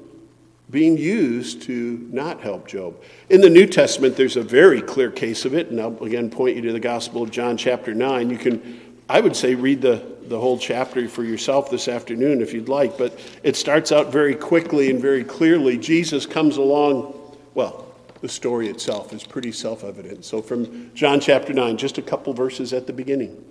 being 0.73 0.97
used 0.97 1.62
to 1.62 2.05
not 2.12 2.41
help 2.41 2.67
Job. 2.67 2.95
In 3.29 3.41
the 3.41 3.49
New 3.49 3.67
Testament, 3.67 4.17
there's 4.17 4.38
a 4.38 4.41
very 4.41 4.81
clear 4.81 5.12
case 5.12 5.45
of 5.45 5.53
it, 5.53 5.69
and 5.69 5.79
I'll 5.79 6.03
again 6.03 6.31
point 6.31 6.55
you 6.55 6.63
to 6.63 6.73
the 6.73 6.79
Gospel 6.79 7.21
of 7.21 7.29
John, 7.29 7.57
chapter 7.57 7.93
9. 7.93 8.31
You 8.31 8.39
can, 8.39 8.81
I 9.07 9.21
would 9.21 9.36
say, 9.36 9.53
read 9.53 9.83
the, 9.83 10.03
the 10.23 10.39
whole 10.39 10.57
chapter 10.57 11.07
for 11.07 11.23
yourself 11.23 11.69
this 11.69 11.88
afternoon 11.88 12.41
if 12.41 12.53
you'd 12.53 12.69
like, 12.69 12.97
but 12.97 13.17
it 13.43 13.55
starts 13.55 13.91
out 13.91 14.12
very 14.12 14.33
quickly 14.33 14.89
and 14.89 14.99
very 14.99 15.23
clearly. 15.23 15.77
Jesus 15.77 16.25
comes 16.25 16.57
along, 16.57 17.38
well, 17.53 17.86
the 18.21 18.29
story 18.29 18.67
itself 18.67 19.13
is 19.13 19.23
pretty 19.23 19.51
self 19.51 19.83
evident. 19.83 20.25
So, 20.25 20.41
from 20.41 20.91
John 20.95 21.19
chapter 21.19 21.53
9, 21.53 21.77
just 21.77 21.99
a 21.99 22.01
couple 22.01 22.33
verses 22.33 22.73
at 22.73 22.88
the 22.88 22.93
beginning. 22.93 23.45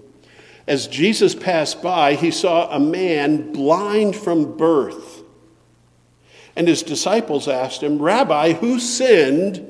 As 0.66 0.88
Jesus 0.88 1.36
passed 1.36 1.82
by, 1.82 2.14
he 2.14 2.32
saw 2.32 2.68
a 2.74 2.80
man 2.80 3.52
blind 3.52 4.16
from 4.16 4.56
birth. 4.56 5.21
And 6.54 6.68
his 6.68 6.82
disciples 6.82 7.48
asked 7.48 7.82
him, 7.82 8.00
Rabbi, 8.00 8.52
who 8.54 8.78
sinned, 8.78 9.68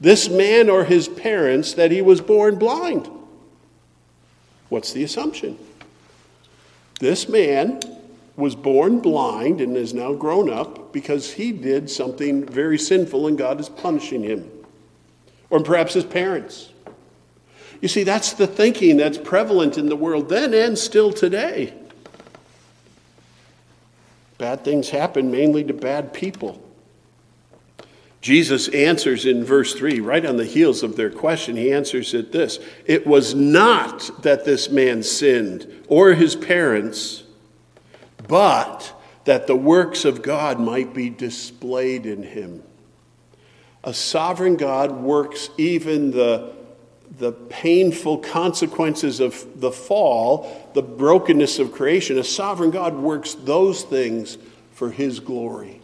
this 0.00 0.28
man 0.28 0.68
or 0.68 0.84
his 0.84 1.08
parents, 1.08 1.74
that 1.74 1.90
he 1.90 2.02
was 2.02 2.20
born 2.20 2.56
blind? 2.56 3.08
What's 4.68 4.92
the 4.92 5.04
assumption? 5.04 5.58
This 7.00 7.28
man 7.28 7.80
was 8.36 8.54
born 8.54 9.00
blind 9.00 9.60
and 9.60 9.76
is 9.76 9.94
now 9.94 10.14
grown 10.14 10.50
up 10.50 10.92
because 10.92 11.32
he 11.32 11.52
did 11.52 11.90
something 11.90 12.46
very 12.46 12.78
sinful 12.78 13.26
and 13.26 13.36
God 13.36 13.60
is 13.60 13.68
punishing 13.68 14.22
him. 14.22 14.50
Or 15.50 15.60
perhaps 15.62 15.94
his 15.94 16.04
parents. 16.04 16.70
You 17.80 17.88
see, 17.88 18.02
that's 18.02 18.32
the 18.34 18.46
thinking 18.46 18.96
that's 18.96 19.18
prevalent 19.18 19.78
in 19.78 19.88
the 19.88 19.96
world 19.96 20.28
then 20.28 20.54
and 20.54 20.78
still 20.78 21.12
today. 21.12 21.74
Bad 24.40 24.64
things 24.64 24.88
happen 24.88 25.30
mainly 25.30 25.62
to 25.64 25.74
bad 25.74 26.14
people. 26.14 26.66
Jesus 28.22 28.68
answers 28.68 29.26
in 29.26 29.44
verse 29.44 29.74
3, 29.74 30.00
right 30.00 30.24
on 30.24 30.38
the 30.38 30.46
heels 30.46 30.82
of 30.82 30.96
their 30.96 31.10
question, 31.10 31.56
he 31.56 31.70
answers 31.70 32.14
it 32.14 32.32
this 32.32 32.58
It 32.86 33.06
was 33.06 33.34
not 33.34 34.22
that 34.22 34.46
this 34.46 34.70
man 34.70 35.02
sinned 35.02 35.70
or 35.88 36.14
his 36.14 36.34
parents 36.34 37.24
but 38.28 38.94
that 39.24 39.46
the 39.46 39.56
works 39.56 40.06
of 40.06 40.22
God 40.22 40.58
might 40.58 40.94
be 40.94 41.10
displayed 41.10 42.06
in 42.06 42.22
him. 42.22 42.62
A 43.84 43.92
sovereign 43.92 44.56
God 44.56 44.92
works 45.02 45.50
even 45.58 46.12
the, 46.12 46.54
the 47.18 47.32
painful 47.32 48.18
consequences 48.18 49.20
of 49.20 49.60
the 49.60 49.72
fall, 49.72 50.70
the 50.74 50.82
brokenness 50.82 51.58
of 51.58 51.72
creation. 51.72 52.18
A 52.18 52.24
sovereign 52.24 52.70
God 52.70 52.94
works 52.94 53.34
those 53.34 53.82
things 53.82 54.38
for 54.72 54.90
his 54.90 55.20
glory. 55.20 55.80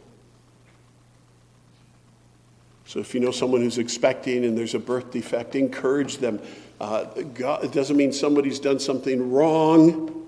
So 2.86 3.00
if 3.00 3.14
you 3.14 3.20
know 3.20 3.32
someone 3.32 3.60
who's 3.60 3.78
expecting 3.78 4.44
and 4.44 4.56
there's 4.56 4.74
a 4.74 4.78
birth 4.78 5.10
defect, 5.10 5.56
encourage 5.56 6.18
them. 6.18 6.40
Uh, 6.80 7.04
God, 7.34 7.64
it 7.64 7.72
doesn't 7.72 7.96
mean 7.96 8.12
somebody's 8.12 8.60
done 8.60 8.78
something 8.78 9.32
wrong. 9.32 10.26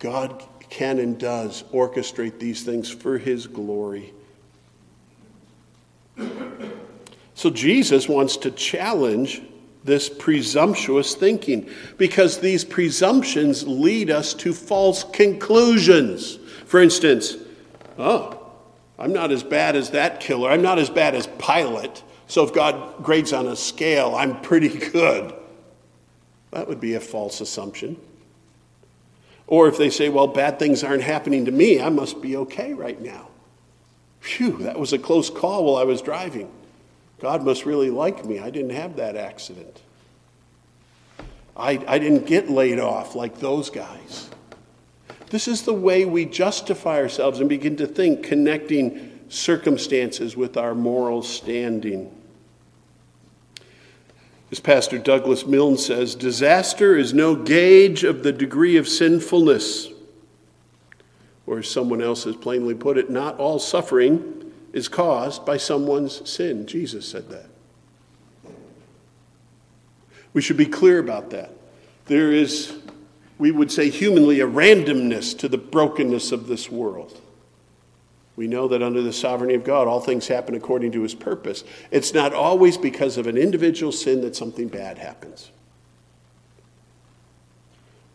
God 0.00 0.42
can 0.68 0.98
and 0.98 1.18
does 1.18 1.62
orchestrate 1.72 2.40
these 2.40 2.64
things 2.64 2.90
for 2.90 3.18
his 3.18 3.46
glory. 3.46 4.12
So 7.34 7.50
Jesus 7.50 8.08
wants 8.08 8.36
to 8.38 8.50
challenge 8.50 9.42
this 9.86 10.08
presumptuous 10.08 11.14
thinking 11.14 11.68
because 11.96 12.40
these 12.40 12.64
presumptions 12.64 13.66
lead 13.66 14.10
us 14.10 14.34
to 14.34 14.52
false 14.52 15.04
conclusions. 15.04 16.36
For 16.66 16.80
instance, 16.80 17.36
oh, 17.98 18.36
I'm 18.98 19.12
not 19.12 19.30
as 19.30 19.42
bad 19.42 19.76
as 19.76 19.90
that 19.90 20.20
killer. 20.20 20.50
I'm 20.50 20.62
not 20.62 20.78
as 20.78 20.90
bad 20.90 21.14
as 21.14 21.26
Pilate. 21.38 22.02
So 22.26 22.44
if 22.44 22.52
God 22.52 23.02
grades 23.04 23.32
on 23.32 23.46
a 23.46 23.56
scale, 23.56 24.14
I'm 24.16 24.40
pretty 24.40 24.68
good. 24.90 25.32
That 26.50 26.68
would 26.68 26.80
be 26.80 26.94
a 26.94 27.00
false 27.00 27.40
assumption. 27.40 27.96
Or 29.46 29.68
if 29.68 29.78
they 29.78 29.90
say, 29.90 30.08
well, 30.08 30.26
bad 30.26 30.58
things 30.58 30.82
aren't 30.82 31.02
happening 31.02 31.44
to 31.44 31.52
me, 31.52 31.80
I 31.80 31.88
must 31.88 32.20
be 32.20 32.36
okay 32.36 32.72
right 32.72 33.00
now. 33.00 33.28
Phew, 34.20 34.56
that 34.58 34.78
was 34.78 34.92
a 34.92 34.98
close 34.98 35.30
call 35.30 35.64
while 35.64 35.76
I 35.76 35.84
was 35.84 36.02
driving. 36.02 36.50
God 37.18 37.44
must 37.44 37.64
really 37.64 37.90
like 37.90 38.24
me. 38.24 38.38
I 38.38 38.50
didn't 38.50 38.70
have 38.70 38.96
that 38.96 39.16
accident. 39.16 39.80
I, 41.56 41.82
I 41.86 41.98
didn't 41.98 42.26
get 42.26 42.50
laid 42.50 42.78
off 42.78 43.14
like 43.14 43.38
those 43.38 43.70
guys. 43.70 44.28
This 45.30 45.48
is 45.48 45.62
the 45.62 45.72
way 45.72 46.04
we 46.04 46.26
justify 46.26 47.00
ourselves 47.00 47.40
and 47.40 47.48
begin 47.48 47.76
to 47.76 47.86
think, 47.86 48.22
connecting 48.22 49.18
circumstances 49.28 50.36
with 50.36 50.56
our 50.56 50.74
moral 50.74 51.22
standing. 51.22 52.12
As 54.52 54.60
Pastor 54.60 54.98
Douglas 54.98 55.46
Milne 55.46 55.78
says, 55.78 56.14
disaster 56.14 56.96
is 56.96 57.12
no 57.12 57.34
gauge 57.34 58.04
of 58.04 58.22
the 58.22 58.32
degree 58.32 58.76
of 58.76 58.86
sinfulness. 58.86 59.88
Or 61.46 61.58
as 61.58 61.68
someone 61.68 62.02
else 62.02 62.24
has 62.24 62.36
plainly 62.36 62.74
put 62.74 62.98
it, 62.98 63.10
not 63.10 63.38
all 63.38 63.58
suffering 63.58 64.35
is 64.76 64.88
caused 64.88 65.46
by 65.46 65.56
someone's 65.56 66.28
sin. 66.28 66.66
Jesus 66.66 67.08
said 67.08 67.30
that. 67.30 67.46
We 70.34 70.42
should 70.42 70.58
be 70.58 70.66
clear 70.66 70.98
about 70.98 71.30
that. 71.30 71.50
There 72.04 72.30
is, 72.30 72.76
we 73.38 73.50
would 73.50 73.72
say 73.72 73.88
humanly, 73.88 74.40
a 74.40 74.46
randomness 74.46 75.36
to 75.38 75.48
the 75.48 75.56
brokenness 75.56 76.30
of 76.30 76.46
this 76.46 76.70
world. 76.70 77.18
We 78.36 78.48
know 78.48 78.68
that 78.68 78.82
under 78.82 79.00
the 79.00 79.14
sovereignty 79.14 79.54
of 79.54 79.64
God, 79.64 79.88
all 79.88 80.00
things 80.00 80.28
happen 80.28 80.54
according 80.54 80.92
to 80.92 81.00
his 81.00 81.14
purpose. 81.14 81.64
It's 81.90 82.12
not 82.12 82.34
always 82.34 82.76
because 82.76 83.16
of 83.16 83.26
an 83.26 83.38
individual 83.38 83.92
sin 83.92 84.20
that 84.20 84.36
something 84.36 84.68
bad 84.68 84.98
happens. 84.98 85.50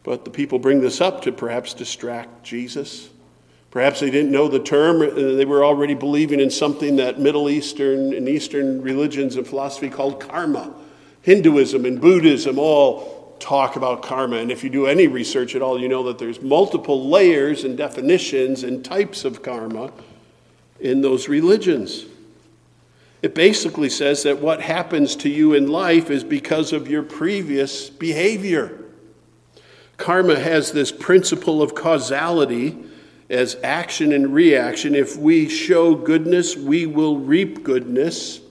But 0.04 0.26
the 0.26 0.32
people 0.32 0.60
bring 0.60 0.80
this 0.80 1.02
up 1.02 1.24
to 1.24 1.32
perhaps 1.32 1.74
distract 1.74 2.44
Jesus. 2.44 3.10
Perhaps 3.72 4.02
they 4.02 4.12
didn't 4.12 4.32
know 4.32 4.50
the 4.50 4.60
term, 4.60 5.02
uh, 5.02 5.08
they 5.10 5.46
were 5.46 5.64
already 5.64 5.94
believing 5.94 6.42
in 6.42 6.52
something 6.52 6.98
that 6.98 7.20
Middle 7.20 7.50
Eastern 7.50 8.14
and 8.14 8.28
Eastern 8.28 8.82
religions 8.82 9.38
and 9.38 9.48
philosophy 9.48 9.90
called 9.90 10.20
karma. 10.20 10.74
Hinduism 11.22 11.86
and 11.86 12.00
Buddhism 12.02 12.60
all 12.60 13.38
talk 13.40 13.78
about 13.78 14.04
karma. 14.04 14.38
And 14.38 14.52
if 14.52 14.64
you 14.64 14.70
do 14.70 14.88
any 14.88 15.08
research 15.08 15.56
at 15.56 15.62
all, 15.62 15.80
you 15.80 15.88
know 15.88 16.04
that 16.04 16.20
there's 16.20 16.42
multiple 16.42 17.10
layers 17.10 17.64
and 17.64 17.78
definitions 17.78 18.64
and 18.64 18.84
types 18.84 19.24
of 19.24 19.42
karma 19.42 19.92
in 20.82 21.02
those 21.02 21.30
religions. 21.30 22.06
It 23.22 23.36
basically 23.36 23.90
says 23.90 24.24
that 24.24 24.40
what 24.40 24.62
happens 24.62 25.16
to 25.18 25.30
you 25.30 25.54
in 25.54 25.68
life 25.68 26.10
is 26.10 26.24
because 26.24 26.74
of 26.74 26.90
your 26.90 27.04
previous 27.04 27.90
behavior. 27.90 28.80
Karma 29.96 30.40
has 30.40 30.72
this 30.72 30.92
principle 30.92 31.62
of 31.62 31.76
causality 31.76 32.84
as 33.32 33.56
action 33.64 34.12
and 34.12 34.34
reaction. 34.34 34.94
If 34.94 35.16
we 35.16 35.48
show 35.48 35.96
goodness, 35.96 36.58
we 36.58 36.86
will 36.86 37.18
reap 37.18 37.64
goodness. 37.64 38.42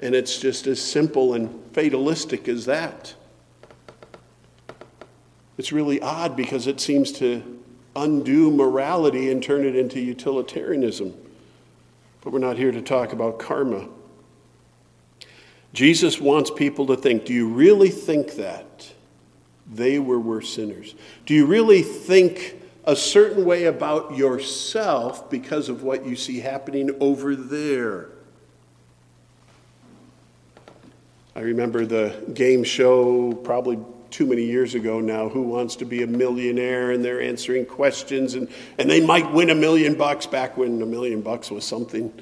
And 0.00 0.14
it's 0.14 0.38
just 0.38 0.66
as 0.66 0.80
simple 0.80 1.34
and 1.34 1.50
fatalistic 1.72 2.48
as 2.48 2.64
that. 2.64 3.14
It's 5.58 5.70
really 5.70 6.00
odd 6.00 6.34
because 6.34 6.66
it 6.66 6.80
seems 6.80 7.12
to 7.12 7.60
undo 7.94 8.50
morality 8.50 9.30
and 9.30 9.42
turn 9.42 9.66
it 9.66 9.76
into 9.76 10.00
utilitarianism. 10.00 11.14
But 12.22 12.32
we're 12.32 12.38
not 12.38 12.56
here 12.56 12.72
to 12.72 12.80
talk 12.80 13.12
about 13.12 13.38
karma. 13.38 13.88
Jesus 15.74 16.18
wants 16.18 16.50
people 16.50 16.86
to 16.86 16.96
think 16.96 17.26
do 17.26 17.34
you 17.34 17.48
really 17.48 17.90
think 17.90 18.36
that 18.36 18.92
they 19.70 19.98
were 19.98 20.18
worse 20.18 20.48
sinners? 20.48 20.94
Do 21.26 21.34
you 21.34 21.44
really 21.44 21.82
think 21.82 22.62
a 22.86 22.96
certain 22.96 23.44
way 23.44 23.64
about 23.64 24.16
yourself 24.16 25.30
because 25.30 25.68
of 25.68 25.82
what 25.82 26.04
you 26.04 26.16
see 26.16 26.40
happening 26.40 26.90
over 27.00 27.34
there? 27.34 28.08
I 31.36 31.40
remember 31.40 31.84
the 31.84 32.14
game 32.32 32.62
show 32.62 33.32
probably 33.32 33.78
too 34.14 34.26
many 34.26 34.44
years 34.44 34.76
ago 34.76 35.00
now 35.00 35.28
who 35.28 35.42
wants 35.42 35.74
to 35.74 35.84
be 35.84 36.04
a 36.04 36.06
millionaire? 36.06 36.92
And 36.92 37.04
they're 37.04 37.20
answering 37.20 37.66
questions 37.66 38.34
and, 38.34 38.48
and 38.78 38.88
they 38.88 39.04
might 39.04 39.32
win 39.32 39.50
a 39.50 39.56
million 39.56 39.96
bucks. 39.96 40.26
Back 40.26 40.56
when 40.56 40.80
a 40.80 40.86
million 40.86 41.20
bucks 41.20 41.50
was 41.50 41.64
something. 41.64 42.12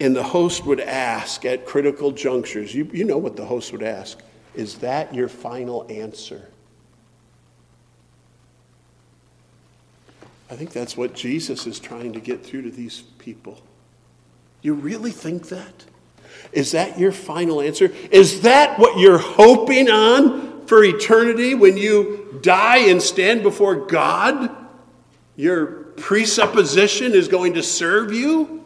And 0.00 0.16
the 0.16 0.22
host 0.22 0.64
would 0.64 0.80
ask 0.80 1.44
at 1.44 1.66
critical 1.66 2.12
junctures 2.12 2.74
you, 2.74 2.88
you 2.92 3.04
know 3.04 3.18
what 3.18 3.36
the 3.36 3.44
host 3.44 3.72
would 3.72 3.82
ask 3.82 4.18
is 4.54 4.76
that 4.78 5.14
your 5.14 5.28
final 5.28 5.86
answer 5.90 6.48
i 10.50 10.56
think 10.56 10.72
that's 10.72 10.96
what 10.96 11.14
jesus 11.14 11.66
is 11.66 11.78
trying 11.78 12.12
to 12.12 12.20
get 12.20 12.44
through 12.44 12.62
to 12.62 12.70
these 12.70 13.02
people 13.18 13.60
you 14.62 14.74
really 14.74 15.12
think 15.12 15.48
that 15.48 15.84
is 16.52 16.72
that 16.72 16.98
your 16.98 17.12
final 17.12 17.60
answer? 17.60 17.92
Is 18.10 18.42
that 18.42 18.78
what 18.78 18.98
you're 18.98 19.18
hoping 19.18 19.90
on 19.90 20.66
for 20.66 20.84
eternity 20.84 21.54
when 21.54 21.76
you 21.76 22.38
die 22.42 22.88
and 22.88 23.02
stand 23.02 23.42
before 23.42 23.86
God? 23.86 24.54
Your 25.36 25.66
presupposition 25.66 27.12
is 27.12 27.28
going 27.28 27.54
to 27.54 27.62
serve 27.62 28.12
you? 28.12 28.62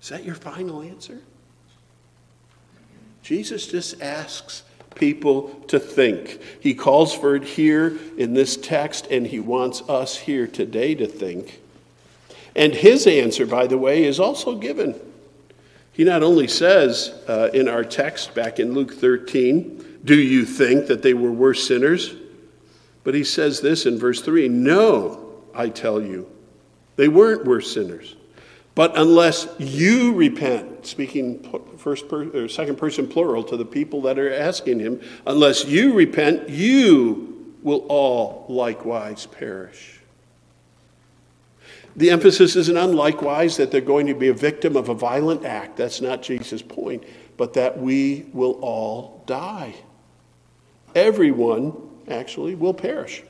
Is 0.00 0.08
that 0.08 0.24
your 0.24 0.34
final 0.34 0.82
answer? 0.82 1.20
Jesus 3.22 3.66
just 3.66 4.02
asks 4.02 4.64
people 4.94 5.48
to 5.68 5.78
think. 5.78 6.40
He 6.60 6.74
calls 6.74 7.14
for 7.14 7.36
it 7.36 7.44
here 7.44 7.98
in 8.16 8.34
this 8.34 8.56
text, 8.56 9.06
and 9.10 9.26
he 9.26 9.40
wants 9.40 9.82
us 9.88 10.16
here 10.16 10.46
today 10.46 10.94
to 10.94 11.06
think. 11.06 11.60
And 12.54 12.74
his 12.74 13.06
answer, 13.06 13.46
by 13.46 13.66
the 13.66 13.78
way, 13.78 14.04
is 14.04 14.20
also 14.20 14.56
given. 14.56 14.98
He 15.92 16.04
not 16.04 16.22
only 16.22 16.48
says 16.48 17.14
uh, 17.28 17.50
in 17.52 17.68
our 17.68 17.84
text 17.84 18.34
back 18.34 18.58
in 18.58 18.72
Luke 18.74 18.94
13, 18.94 20.00
Do 20.04 20.18
you 20.18 20.44
think 20.44 20.86
that 20.88 21.02
they 21.02 21.14
were 21.14 21.30
worse 21.30 21.66
sinners? 21.66 22.14
But 23.04 23.14
he 23.14 23.24
says 23.24 23.60
this 23.60 23.86
in 23.86 23.98
verse 23.98 24.20
3 24.22 24.48
No, 24.48 25.42
I 25.54 25.68
tell 25.68 26.00
you, 26.00 26.30
they 26.96 27.08
weren't 27.08 27.44
worse 27.44 27.72
sinners. 27.72 28.16
But 28.74 28.96
unless 28.96 29.46
you 29.58 30.14
repent, 30.14 30.86
speaking 30.86 31.46
first 31.76 32.08
per, 32.08 32.28
or 32.28 32.48
second 32.48 32.76
person 32.76 33.06
plural 33.06 33.44
to 33.44 33.56
the 33.56 33.66
people 33.66 34.02
that 34.02 34.18
are 34.18 34.32
asking 34.32 34.78
him, 34.78 35.00
unless 35.26 35.66
you 35.66 35.92
repent, 35.92 36.48
you 36.48 37.54
will 37.62 37.84
all 37.88 38.46
likewise 38.48 39.26
perish. 39.26 40.00
The 41.94 42.10
emphasis 42.10 42.56
isn't 42.56 42.76
on 42.76 42.96
likewise 42.96 43.58
that 43.58 43.70
they're 43.70 43.82
going 43.82 44.06
to 44.06 44.14
be 44.14 44.28
a 44.28 44.34
victim 44.34 44.76
of 44.76 44.88
a 44.88 44.94
violent 44.94 45.44
act. 45.44 45.76
That's 45.76 46.00
not 46.00 46.22
Jesus' 46.22 46.62
point, 46.62 47.04
but 47.36 47.52
that 47.52 47.78
we 47.78 48.26
will 48.32 48.52
all 48.62 49.22
die. 49.26 49.74
Everyone, 50.94 51.74
actually, 52.08 52.54
will 52.54 52.72
perish. 52.72 53.22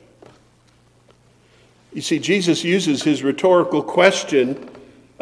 You 1.91 2.01
see, 2.01 2.19
Jesus 2.19 2.63
uses 2.63 3.03
his 3.03 3.21
rhetorical 3.21 3.83
question 3.83 4.69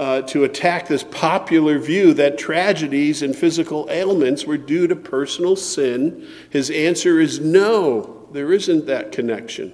uh, 0.01 0.23
to 0.23 0.43
attack 0.43 0.87
this 0.87 1.03
popular 1.03 1.77
view 1.77 2.11
that 2.15 2.35
tragedies 2.35 3.21
and 3.21 3.35
physical 3.35 3.87
ailments 3.91 4.45
were 4.45 4.57
due 4.57 4.87
to 4.87 4.95
personal 4.95 5.55
sin. 5.55 6.27
His 6.49 6.71
answer 6.71 7.19
is 7.19 7.39
no, 7.39 8.27
there 8.31 8.51
isn't 8.51 8.87
that 8.87 9.11
connection. 9.11 9.71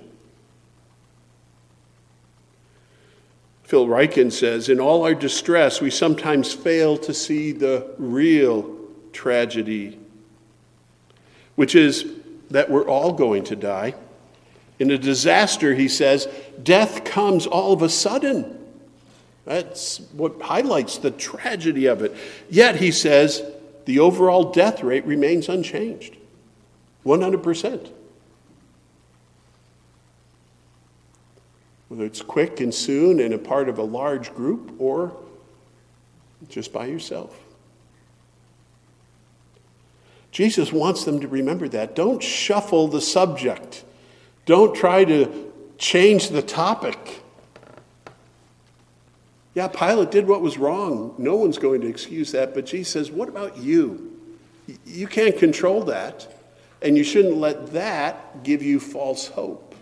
Phil 3.63 3.87
Ryken 3.87 4.29
says, 4.29 4.67
In 4.67 4.81
all 4.81 5.05
our 5.05 5.15
distress, 5.15 5.79
we 5.79 5.89
sometimes 5.89 6.53
fail 6.53 6.97
to 6.97 7.13
see 7.13 7.53
the 7.53 7.95
real 7.97 8.75
tragedy, 9.13 9.97
which 11.55 11.73
is 11.73 12.05
that 12.49 12.69
we're 12.69 12.89
all 12.89 13.13
going 13.13 13.45
to 13.45 13.55
die. 13.55 13.95
In 14.77 14.91
a 14.91 14.97
disaster, 14.97 15.73
he 15.73 15.87
says, 15.87 16.27
death 16.61 17.05
comes 17.05 17.47
all 17.47 17.71
of 17.71 17.81
a 17.81 17.87
sudden. 17.87 18.56
That's 19.47 19.99
what 20.11 20.41
highlights 20.41 20.97
the 20.97 21.11
tragedy 21.11 21.85
of 21.87 22.01
it. 22.01 22.15
Yet, 22.49 22.75
he 22.75 22.91
says, 22.91 23.41
the 23.85 23.99
overall 23.99 24.51
death 24.51 24.83
rate 24.83 25.05
remains 25.05 25.49
unchanged 25.49 26.17
100%. 27.05 27.91
whether 31.87 32.05
it's 32.05 32.21
quick 32.21 32.59
and 32.59 32.73
soon 32.73 33.19
and 33.19 33.33
a 33.33 33.37
part 33.37 33.69
of 33.69 33.77
a 33.77 33.83
large 33.83 34.33
group 34.35 34.73
or 34.79 35.15
just 36.49 36.73
by 36.73 36.85
yourself. 36.85 37.37
Jesus 40.31 40.71
wants 40.71 41.05
them 41.05 41.21
to 41.21 41.27
remember 41.27 41.67
that. 41.69 41.95
Don't 41.95 42.21
shuffle 42.21 42.87
the 42.87 43.01
subject. 43.01 43.83
Don't 44.45 44.75
try 44.75 45.03
to 45.05 45.51
change 45.77 46.29
the 46.29 46.41
topic. 46.41 47.23
Yeah, 49.57 49.67
Pilate 49.67 50.11
did 50.11 50.27
what 50.27 50.41
was 50.41 50.59
wrong. 50.59 51.15
No 51.17 51.35
one's 51.35 51.57
going 51.57 51.81
to 51.81 51.87
excuse 51.87 52.31
that. 52.33 52.53
But 52.53 52.67
Jesus 52.67 52.93
says, 52.93 53.09
What 53.09 53.27
about 53.27 53.57
you? 53.57 54.15
You 54.85 55.07
can't 55.07 55.35
control 55.35 55.85
that. 55.85 56.31
And 56.83 56.95
you 56.95 57.03
shouldn't 57.03 57.37
let 57.37 57.73
that 57.73 58.43
give 58.43 58.61
you 58.61 58.79
false 58.79 59.29
hope. 59.29 59.73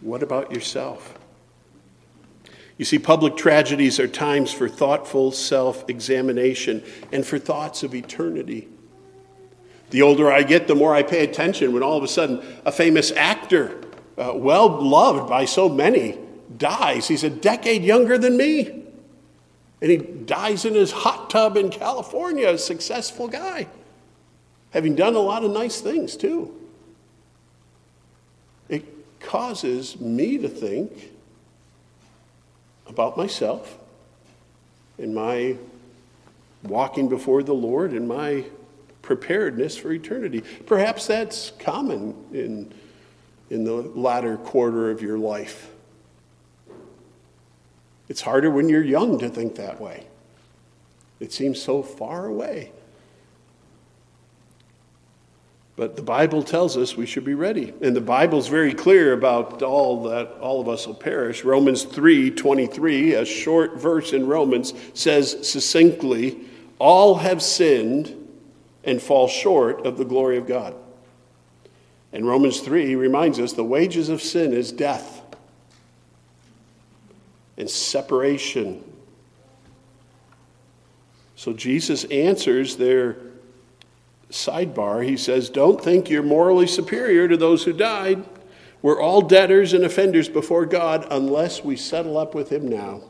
What 0.00 0.24
about 0.24 0.50
yourself? 0.52 1.16
You 2.76 2.84
see, 2.84 2.98
public 2.98 3.36
tragedies 3.36 4.00
are 4.00 4.08
times 4.08 4.52
for 4.52 4.68
thoughtful 4.68 5.30
self 5.30 5.88
examination 5.88 6.82
and 7.12 7.24
for 7.24 7.38
thoughts 7.38 7.84
of 7.84 7.94
eternity. 7.94 8.66
The 9.90 10.02
older 10.02 10.28
I 10.28 10.42
get, 10.42 10.66
the 10.66 10.74
more 10.74 10.92
I 10.92 11.04
pay 11.04 11.22
attention 11.22 11.72
when 11.72 11.84
all 11.84 11.96
of 11.96 12.02
a 12.02 12.08
sudden 12.08 12.44
a 12.66 12.72
famous 12.72 13.12
actor, 13.12 13.80
uh, 14.16 14.32
well 14.34 14.82
loved 14.82 15.30
by 15.30 15.44
so 15.44 15.68
many, 15.68 16.18
dies. 16.58 17.08
He's 17.08 17.24
a 17.24 17.30
decade 17.30 17.82
younger 17.82 18.18
than 18.18 18.36
me. 18.36 18.84
And 19.80 19.90
he 19.90 19.96
dies 19.96 20.64
in 20.64 20.74
his 20.74 20.90
hot 20.90 21.30
tub 21.30 21.56
in 21.56 21.70
California, 21.70 22.48
a 22.48 22.58
successful 22.58 23.28
guy, 23.28 23.68
having 24.72 24.96
done 24.96 25.14
a 25.14 25.20
lot 25.20 25.44
of 25.44 25.52
nice 25.52 25.80
things 25.80 26.16
too. 26.16 26.52
It 28.68 28.84
causes 29.20 30.00
me 30.00 30.38
to 30.38 30.48
think 30.48 31.12
about 32.88 33.16
myself 33.16 33.78
and 34.98 35.14
my 35.14 35.56
walking 36.64 37.08
before 37.08 37.44
the 37.44 37.54
Lord 37.54 37.92
and 37.92 38.08
my 38.08 38.44
preparedness 39.02 39.76
for 39.76 39.92
eternity. 39.92 40.42
Perhaps 40.66 41.06
that's 41.06 41.52
common 41.58 42.16
in, 42.32 42.72
in 43.48 43.64
the 43.64 43.74
latter 43.74 44.36
quarter 44.38 44.90
of 44.90 45.00
your 45.00 45.18
life. 45.18 45.70
It's 48.08 48.22
harder 48.22 48.50
when 48.50 48.68
you're 48.68 48.82
young 48.82 49.18
to 49.18 49.28
think 49.28 49.56
that 49.56 49.80
way. 49.80 50.06
It 51.20 51.32
seems 51.32 51.60
so 51.60 51.82
far 51.82 52.26
away. 52.26 52.72
But 55.76 55.94
the 55.94 56.02
Bible 56.02 56.42
tells 56.42 56.76
us 56.76 56.96
we 56.96 57.06
should 57.06 57.24
be 57.24 57.34
ready. 57.34 57.72
And 57.80 57.94
the 57.94 58.00
Bible's 58.00 58.48
very 58.48 58.74
clear 58.74 59.12
about 59.12 59.62
all 59.62 60.02
that 60.04 60.26
all 60.40 60.60
of 60.60 60.68
us 60.68 60.86
will 60.86 60.94
perish. 60.94 61.44
Romans 61.44 61.84
3 61.84 62.32
23, 62.32 63.14
a 63.14 63.24
short 63.24 63.78
verse 63.78 64.12
in 64.12 64.26
Romans, 64.26 64.74
says 64.94 65.48
succinctly, 65.48 66.40
All 66.80 67.16
have 67.16 67.42
sinned 67.42 68.16
and 68.82 69.00
fall 69.00 69.28
short 69.28 69.86
of 69.86 69.98
the 69.98 70.04
glory 70.04 70.36
of 70.36 70.48
God. 70.48 70.74
And 72.12 72.26
Romans 72.26 72.60
3 72.60 72.96
reminds 72.96 73.38
us 73.38 73.52
the 73.52 73.62
wages 73.62 74.08
of 74.08 74.22
sin 74.22 74.52
is 74.52 74.72
death 74.72 75.17
and 77.58 77.68
separation. 77.68 78.82
So 81.34 81.52
Jesus 81.52 82.04
answers 82.04 82.76
their 82.76 83.18
sidebar. 84.30 85.04
He 85.04 85.16
says, 85.16 85.50
Don't 85.50 85.82
think 85.82 86.08
you're 86.08 86.22
morally 86.22 86.66
superior 86.66 87.28
to 87.28 87.36
those 87.36 87.64
who 87.64 87.72
died. 87.72 88.24
We're 88.80 89.00
all 89.00 89.22
debtors 89.22 89.72
and 89.72 89.84
offenders 89.84 90.28
before 90.28 90.64
God 90.64 91.06
unless 91.10 91.64
we 91.64 91.76
settle 91.76 92.16
up 92.16 92.34
with 92.34 92.50
Him 92.50 92.68
now. 92.68 93.02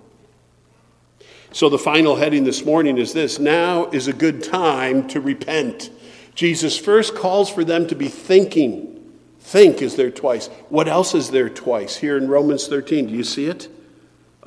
So 1.52 1.68
the 1.68 1.78
final 1.78 2.16
heading 2.16 2.44
this 2.44 2.64
morning 2.64 2.98
is 2.98 3.12
this 3.12 3.38
Now 3.38 3.86
is 3.90 4.08
a 4.08 4.12
good 4.12 4.42
time 4.42 5.06
to 5.08 5.20
repent. 5.20 5.90
Jesus 6.34 6.78
first 6.78 7.14
calls 7.14 7.50
for 7.50 7.64
them 7.64 7.86
to 7.88 7.94
be 7.94 8.08
thinking. 8.08 8.94
Think 9.40 9.82
is 9.82 9.96
there 9.96 10.10
twice. 10.10 10.48
What 10.68 10.88
else 10.88 11.14
is 11.14 11.30
there 11.30 11.48
twice? 11.48 11.96
Here 11.96 12.16
in 12.16 12.28
Romans 12.28 12.68
13, 12.68 13.06
do 13.06 13.14
you 13.14 13.24
see 13.24 13.46
it? 13.46 13.68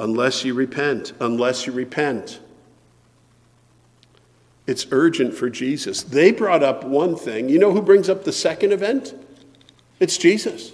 Unless 0.01 0.43
you 0.43 0.55
repent, 0.55 1.13
unless 1.19 1.67
you 1.67 1.71
repent. 1.71 2.39
It's 4.65 4.87
urgent 4.89 5.35
for 5.35 5.47
Jesus. 5.47 6.01
They 6.01 6.31
brought 6.31 6.63
up 6.63 6.83
one 6.83 7.15
thing. 7.15 7.49
You 7.49 7.59
know 7.59 7.71
who 7.71 7.83
brings 7.83 8.09
up 8.09 8.23
the 8.23 8.31
second 8.31 8.73
event? 8.73 9.13
It's 9.99 10.17
Jesus. 10.17 10.71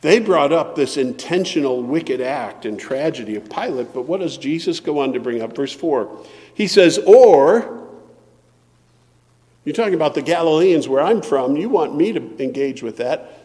They 0.00 0.18
brought 0.18 0.50
up 0.50 0.74
this 0.74 0.96
intentional 0.96 1.82
wicked 1.82 2.22
act 2.22 2.64
and 2.64 2.80
tragedy 2.80 3.36
of 3.36 3.50
Pilate, 3.50 3.92
but 3.92 4.06
what 4.06 4.20
does 4.20 4.38
Jesus 4.38 4.80
go 4.80 4.98
on 5.00 5.12
to 5.12 5.20
bring 5.20 5.42
up? 5.42 5.54
Verse 5.54 5.74
4. 5.74 6.24
He 6.54 6.66
says, 6.66 6.98
Or, 7.06 7.86
you're 9.64 9.74
talking 9.74 9.94
about 9.94 10.14
the 10.14 10.22
Galileans 10.22 10.88
where 10.88 11.02
I'm 11.02 11.20
from, 11.20 11.56
you 11.56 11.68
want 11.68 11.94
me 11.94 12.12
to 12.12 12.42
engage 12.42 12.82
with 12.82 12.96
that. 12.96 13.41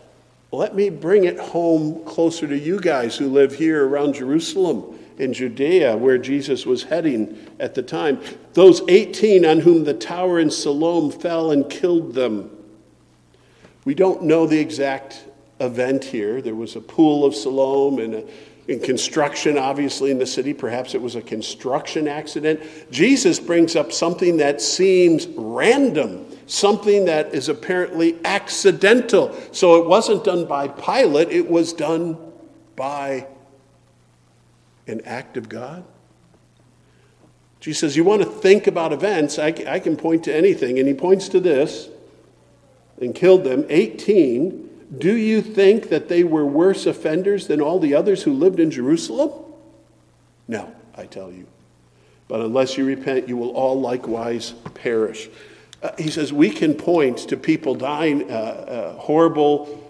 Let 0.52 0.76
me 0.76 0.90
bring 0.90 1.26
it 1.26 1.38
home 1.38 2.06
closer 2.06 2.48
to 2.48 2.58
you 2.58 2.80
guys 2.80 3.18
who 3.18 3.28
live 3.28 3.56
here 3.56 3.86
around 3.86 4.14
Jerusalem 4.14 4.98
in 5.18 5.34
Judea, 5.34 5.98
where 5.98 6.18
Jesus 6.18 6.66
was 6.66 6.84
heading 6.84 7.38
at 7.60 7.76
the 7.76 7.84
time. 7.84 8.22
Those 8.54 8.82
18 8.88 9.46
on 9.46 9.60
whom 9.60 9.84
the 9.84 9.94
tower 9.94 10.40
in 10.40 10.50
Siloam 10.50 11.12
fell 11.12 11.52
and 11.52 11.70
killed 11.70 12.14
them. 12.14 12.50
We 13.84 13.94
don't 13.94 14.24
know 14.24 14.48
the 14.48 14.60
exact 14.60 15.26
event 15.60 16.06
here. 16.06 16.42
There 16.42 16.56
was 16.56 16.76
a 16.76 16.82
pool 16.82 17.26
of 17.26 17.36
Siloam 17.36 18.00
and 18.00 18.16
a, 18.16 18.24
in 18.68 18.80
construction, 18.80 19.58
obviously, 19.58 20.12
in 20.12 20.18
the 20.18 20.26
city. 20.26 20.54
Perhaps 20.54 20.94
it 20.94 21.02
was 21.02 21.16
a 21.16 21.22
construction 21.22 22.08
accident. 22.08 22.62
Jesus 22.92 23.40
brings 23.40 23.76
up 23.76 23.92
something 23.92 24.38
that 24.38 24.62
seems 24.62 25.28
random 25.28 26.27
something 26.48 27.06
that 27.06 27.36
is 27.36 27.50
apparently 27.50 28.18
accidental. 28.26 29.38
So 29.52 29.82
it 29.82 29.88
wasn't 29.88 30.24
done 30.24 30.46
by 30.46 30.68
Pilate, 30.68 31.30
it 31.30 31.50
was 31.50 31.74
done 31.74 32.18
by 32.76 33.28
an 34.88 35.02
act 35.06 35.38
of 35.38 35.50
God. 35.50 35.84
Jesus 37.60 37.80
says, 37.82 37.98
You 37.98 38.04
want 38.04 38.22
to 38.22 38.30
think 38.30 38.66
about 38.68 38.94
events? 38.94 39.38
I, 39.38 39.48
I 39.68 39.80
can 39.80 39.98
point 39.98 40.24
to 40.24 40.36
anything. 40.36 40.80
And 40.80 40.88
he 40.88 40.94
points 40.94 41.28
to 41.30 41.40
this 41.40 41.90
and 43.02 43.14
killed 43.14 43.44
them 43.44 43.66
18. 43.70 44.88
Do 44.98 45.16
you 45.16 45.42
think 45.42 45.90
that 45.90 46.08
they 46.08 46.24
were 46.24 46.46
worse 46.46 46.86
offenders 46.86 47.48
than 47.48 47.60
all 47.60 47.80
the 47.80 47.94
others 47.94 48.24
who 48.24 48.34
lived 48.34 48.60
in 48.60 48.72
Jerusalem? 48.72 49.32
No, 50.48 50.74
I 50.96 51.06
tell 51.06 51.32
you. 51.32 51.46
But 52.28 52.42
unless 52.42 52.78
you 52.78 52.86
repent, 52.86 53.28
you 53.28 53.38
will 53.38 53.50
all 53.50 53.80
likewise 53.80 54.54
perish. 54.74 55.30
Uh, 55.82 55.92
he 55.98 56.10
says 56.10 56.34
we 56.34 56.50
can 56.50 56.74
point 56.74 57.18
to 57.18 57.38
people 57.38 57.76
dying, 57.76 58.30
uh, 58.32 58.34
uh, 58.34 58.94
horrible 59.00 59.84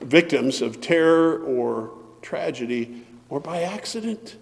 victims 0.00 0.62
of 0.62 0.80
terror 0.80 1.38
or 1.40 1.92
tragedy, 2.22 3.04
or 3.28 3.40
by 3.40 3.62
accident. 3.62 4.36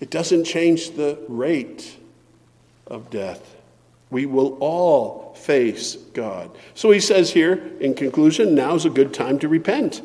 It 0.00 0.10
doesn't 0.10 0.44
change 0.44 0.92
the 0.92 1.18
rate 1.28 1.96
of 2.86 3.10
death. 3.10 3.54
We 4.10 4.26
will 4.26 4.56
all 4.60 5.34
face 5.34 5.96
God. 5.96 6.50
So 6.74 6.90
he 6.90 7.00
says 7.00 7.32
here, 7.32 7.72
in 7.80 7.94
conclusion, 7.94 8.54
now's 8.54 8.84
a 8.84 8.90
good 8.90 9.14
time 9.14 9.38
to 9.40 9.48
repent. 9.48 10.02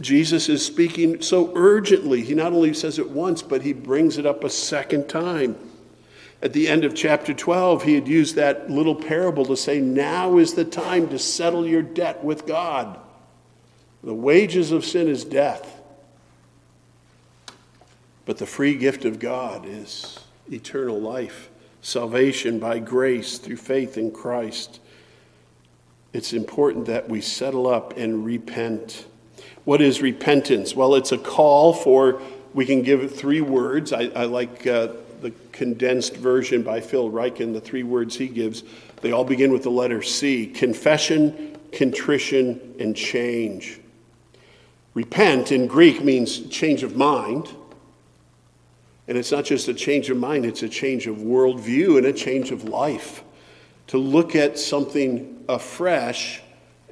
Jesus 0.00 0.48
is 0.48 0.64
speaking 0.64 1.20
so 1.20 1.52
urgently. 1.56 2.22
He 2.22 2.34
not 2.34 2.52
only 2.52 2.72
says 2.72 2.98
it 2.98 3.10
once, 3.10 3.42
but 3.42 3.62
he 3.62 3.72
brings 3.72 4.18
it 4.18 4.26
up 4.26 4.44
a 4.44 4.50
second 4.50 5.08
time. 5.08 5.56
At 6.42 6.54
the 6.54 6.68
end 6.68 6.84
of 6.84 6.94
chapter 6.94 7.34
12, 7.34 7.82
he 7.82 7.94
had 7.94 8.08
used 8.08 8.34
that 8.36 8.70
little 8.70 8.94
parable 8.94 9.44
to 9.46 9.56
say, 9.56 9.78
Now 9.78 10.38
is 10.38 10.54
the 10.54 10.64
time 10.64 11.08
to 11.10 11.18
settle 11.18 11.66
your 11.66 11.82
debt 11.82 12.24
with 12.24 12.46
God. 12.46 12.98
The 14.02 14.14
wages 14.14 14.72
of 14.72 14.84
sin 14.84 15.08
is 15.08 15.24
death, 15.24 15.82
but 18.24 18.38
the 18.38 18.46
free 18.46 18.74
gift 18.74 19.04
of 19.04 19.18
God 19.18 19.66
is 19.66 20.18
eternal 20.50 20.98
life, 20.98 21.50
salvation 21.82 22.58
by 22.58 22.78
grace 22.78 23.36
through 23.36 23.58
faith 23.58 23.98
in 23.98 24.10
Christ. 24.10 24.80
It's 26.14 26.32
important 26.32 26.86
that 26.86 27.10
we 27.10 27.20
settle 27.20 27.66
up 27.66 27.98
and 27.98 28.24
repent. 28.24 29.04
What 29.66 29.82
is 29.82 30.00
repentance? 30.00 30.74
Well, 30.74 30.94
it's 30.94 31.12
a 31.12 31.18
call 31.18 31.74
for, 31.74 32.22
we 32.54 32.64
can 32.64 32.80
give 32.80 33.02
it 33.02 33.08
three 33.08 33.42
words. 33.42 33.92
I, 33.92 34.04
I 34.16 34.24
like. 34.24 34.66
Uh, 34.66 34.88
the 35.20 35.32
condensed 35.52 36.16
version 36.16 36.62
by 36.62 36.80
Phil 36.80 37.10
Ryken, 37.10 37.52
the 37.52 37.60
three 37.60 37.82
words 37.82 38.16
he 38.16 38.28
gives, 38.28 38.62
they 39.02 39.12
all 39.12 39.24
begin 39.24 39.52
with 39.52 39.62
the 39.62 39.70
letter 39.70 40.02
C 40.02 40.46
confession, 40.46 41.58
contrition, 41.72 42.74
and 42.78 42.96
change. 42.96 43.80
Repent 44.94 45.52
in 45.52 45.66
Greek 45.66 46.02
means 46.02 46.40
change 46.48 46.82
of 46.82 46.96
mind. 46.96 47.48
And 49.08 49.18
it's 49.18 49.32
not 49.32 49.44
just 49.44 49.68
a 49.68 49.74
change 49.74 50.08
of 50.10 50.16
mind, 50.16 50.44
it's 50.44 50.62
a 50.62 50.68
change 50.68 51.06
of 51.06 51.16
worldview 51.16 51.98
and 51.98 52.06
a 52.06 52.12
change 52.12 52.50
of 52.50 52.64
life. 52.64 53.24
To 53.88 53.98
look 53.98 54.36
at 54.36 54.58
something 54.58 55.44
afresh 55.48 56.42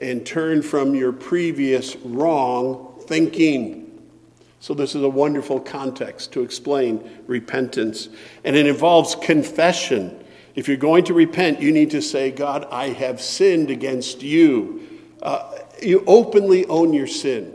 and 0.00 0.26
turn 0.26 0.62
from 0.62 0.94
your 0.94 1.12
previous 1.12 1.96
wrong 1.96 2.94
thinking. 3.02 3.87
So, 4.60 4.74
this 4.74 4.94
is 4.94 5.02
a 5.02 5.08
wonderful 5.08 5.60
context 5.60 6.32
to 6.32 6.42
explain 6.42 7.08
repentance. 7.26 8.08
And 8.44 8.56
it 8.56 8.66
involves 8.66 9.14
confession. 9.14 10.24
If 10.56 10.66
you're 10.66 10.76
going 10.76 11.04
to 11.04 11.14
repent, 11.14 11.60
you 11.60 11.70
need 11.70 11.92
to 11.92 12.02
say, 12.02 12.32
God, 12.32 12.66
I 12.70 12.88
have 12.88 13.20
sinned 13.20 13.70
against 13.70 14.22
you. 14.22 14.82
Uh, 15.22 15.58
you 15.80 16.02
openly 16.06 16.66
own 16.66 16.92
your 16.92 17.06
sin. 17.06 17.54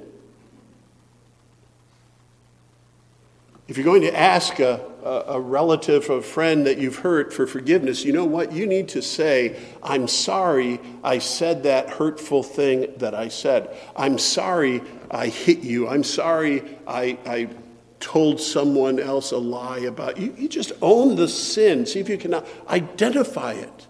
If 3.68 3.78
you're 3.78 3.86
going 3.86 4.04
to 4.04 4.18
ask 4.18 4.60
a, 4.60 4.93
a, 5.04 5.40
relative 5.40 6.10
a 6.10 6.22
friend 6.22 6.66
that 6.66 6.78
you've 6.78 6.98
hurt 6.98 7.34
for 7.34 7.46
forgiveness, 7.46 8.04
you 8.04 8.14
know 8.14 8.26
what? 8.26 8.52
You 8.52 8.66
need 8.66 8.90
to 8.90 9.02
say, 9.02 9.60
I'm 9.82 10.08
sorry 10.08 10.80
I 11.04 11.20
said 11.20 11.64
that 11.64 11.90
hurtful 11.90 12.44
thing 12.44 12.94
that 12.98 13.14
I 13.14 13.28
said. 13.28 13.76
I'm 13.96 14.18
sorry 14.18 14.82
I 15.12 15.28
hit 15.28 15.60
you. 15.60 15.88
I'm 15.88 16.04
sorry 16.04 16.64
I, 16.88 17.18
I 17.26 17.50
told 18.00 18.40
someone 18.42 19.00
else 19.00 19.32
a 19.32 19.38
lie 19.38 19.80
about 19.80 20.18
you. 20.18 20.34
You 20.38 20.50
just 20.50 20.74
own 20.82 21.16
the 21.16 21.28
sin. 21.28 21.86
See 21.86 22.00
if 22.00 22.10
you 22.10 22.18
can 22.18 22.42
identify 22.68 23.54
it. 23.54 23.88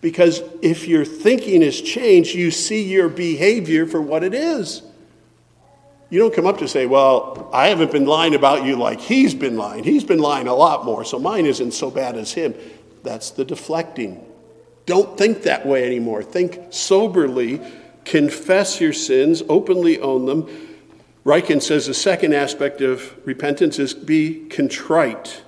Because 0.00 0.42
if 0.60 0.86
your 0.86 1.04
thinking 1.04 1.62
has 1.62 1.80
changed, 1.80 2.34
you 2.34 2.50
see 2.50 2.82
your 2.82 3.08
behavior 3.08 3.86
for 3.86 4.02
what 4.02 4.22
it 4.22 4.34
is. 4.34 4.82
You 6.10 6.18
don't 6.18 6.34
come 6.34 6.46
up 6.46 6.58
to 6.58 6.68
say, 6.68 6.86
Well, 6.86 7.48
I 7.52 7.68
haven't 7.68 7.92
been 7.92 8.06
lying 8.06 8.34
about 8.34 8.64
you 8.64 8.76
like 8.76 9.00
he's 9.00 9.34
been 9.34 9.56
lying. 9.56 9.84
He's 9.84 10.04
been 10.04 10.18
lying 10.18 10.46
a 10.46 10.54
lot 10.54 10.84
more, 10.84 11.04
so 11.04 11.18
mine 11.18 11.46
isn't 11.46 11.72
so 11.72 11.90
bad 11.90 12.16
as 12.16 12.32
him. 12.32 12.54
That's 13.02 13.30
the 13.30 13.44
deflecting. 13.44 14.24
Don't 14.86 15.16
think 15.16 15.42
that 15.42 15.66
way 15.66 15.84
anymore. 15.84 16.22
Think 16.22 16.60
soberly, 16.70 17.60
confess 18.04 18.80
your 18.80 18.92
sins, 18.92 19.42
openly 19.48 20.00
own 20.00 20.26
them. 20.26 20.48
Ryken 21.24 21.62
says 21.62 21.86
the 21.86 21.94
second 21.94 22.34
aspect 22.34 22.82
of 22.82 23.14
repentance 23.26 23.78
is 23.78 23.94
be 23.94 24.46
contrite. 24.48 25.42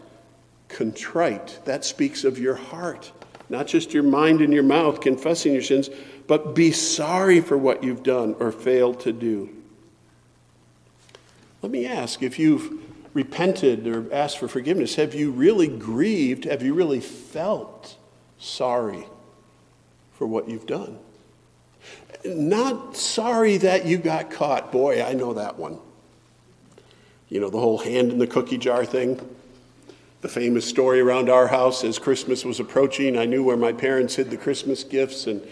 Contrite. 0.69 1.61
That 1.67 1.85
speaks 1.85 2.25
of 2.25 2.39
your 2.39 2.55
heart, 2.55 3.13
not 3.51 3.67
just 3.67 3.93
your 3.93 4.03
mind 4.03 4.41
and 4.41 4.53
your 4.53 4.63
mouth 4.63 5.01
confessing 5.01 5.53
your 5.53 5.63
sins, 5.63 5.91
but 6.27 6.55
be 6.55 6.73
sorry 6.73 7.41
for 7.41 7.59
what 7.59 7.85
you've 7.85 8.03
done 8.03 8.35
or 8.41 8.51
failed 8.53 9.01
to 9.01 9.13
do. 9.13 9.51
Let 11.67 11.73
me 11.73 11.85
ask 11.85 12.23
if 12.23 12.39
you've 12.39 12.81
repented 13.13 13.89
or 13.89 14.07
asked 14.15 14.39
for 14.39 14.47
forgiveness, 14.47 14.95
have 14.95 15.17
you 15.17 15.33
really 15.33 15.67
grieved? 15.67 16.45
Have 16.45 16.63
you 16.63 16.75
really 16.75 17.01
felt 17.01 17.97
sorry 18.39 19.09
for 20.13 20.29
what 20.29 20.49
you've 20.49 20.69
done? 20.69 21.01
Not 22.25 22.97
sorry 22.97 23.57
that 23.57 23.85
you 23.85 23.99
got 23.99 24.31
caught. 24.31 24.71
Boy, 24.71 25.03
I 25.03 25.15
know 25.15 25.33
that 25.33 25.59
one. 25.59 25.81
You 27.29 27.41
know, 27.41 27.51
the 27.51 27.59
whole 27.59 27.79
hand 27.79 28.13
in 28.13 28.19
the 28.21 28.29
cookie 28.29 28.59
jar 28.59 28.85
thing. 28.85 29.19
The 30.21 30.29
famous 30.29 30.65
story 30.65 31.01
around 31.01 31.29
our 31.29 31.49
house 31.49 31.83
as 31.83 31.99
Christmas 31.99 32.45
was 32.45 32.61
approaching, 32.61 33.19
I 33.19 33.25
knew 33.25 33.43
where 33.43 33.57
my 33.57 33.73
parents 33.73 34.15
hid 34.15 34.31
the 34.31 34.37
Christmas 34.37 34.85
gifts. 34.85 35.27
And 35.27 35.45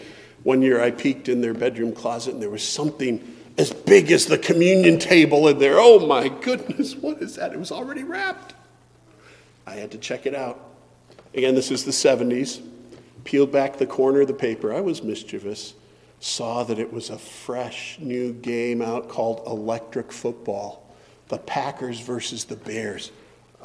one 0.43 0.61
year 0.61 0.81
I 0.81 0.91
peeked 0.91 1.27
in 1.27 1.41
their 1.41 1.53
bedroom 1.53 1.91
closet 1.91 2.35
and 2.35 2.41
there 2.41 2.49
was 2.49 2.63
something 2.63 3.34
as 3.57 3.71
big 3.71 4.11
as 4.11 4.25
the 4.25 4.37
communion 4.37 4.99
table 4.99 5.47
in 5.47 5.59
there. 5.59 5.79
Oh 5.79 6.05
my 6.05 6.27
goodness, 6.27 6.95
what 6.95 7.21
is 7.21 7.35
that? 7.35 7.53
It 7.53 7.59
was 7.59 7.71
already 7.71 8.03
wrapped. 8.03 8.53
I 9.65 9.75
had 9.75 9.91
to 9.91 9.97
check 9.97 10.25
it 10.25 10.35
out. 10.35 10.59
Again, 11.33 11.55
this 11.55 11.71
is 11.71 11.85
the 11.85 11.91
70s. 11.91 12.61
Peeled 13.23 13.51
back 13.51 13.77
the 13.77 13.87
corner 13.87 14.21
of 14.21 14.27
the 14.27 14.33
paper. 14.33 14.73
I 14.73 14.81
was 14.81 15.01
mischievous. 15.01 15.73
Saw 16.19 16.63
that 16.63 16.79
it 16.79 16.91
was 16.93 17.09
a 17.09 17.17
fresh 17.17 17.97
new 17.99 18.33
game 18.33 18.81
out 18.81 19.09
called 19.09 19.41
Electric 19.47 20.11
Football. 20.11 20.85
The 21.27 21.39
Packers 21.39 21.99
versus 21.99 22.45
the 22.45 22.55
Bears. 22.55 23.11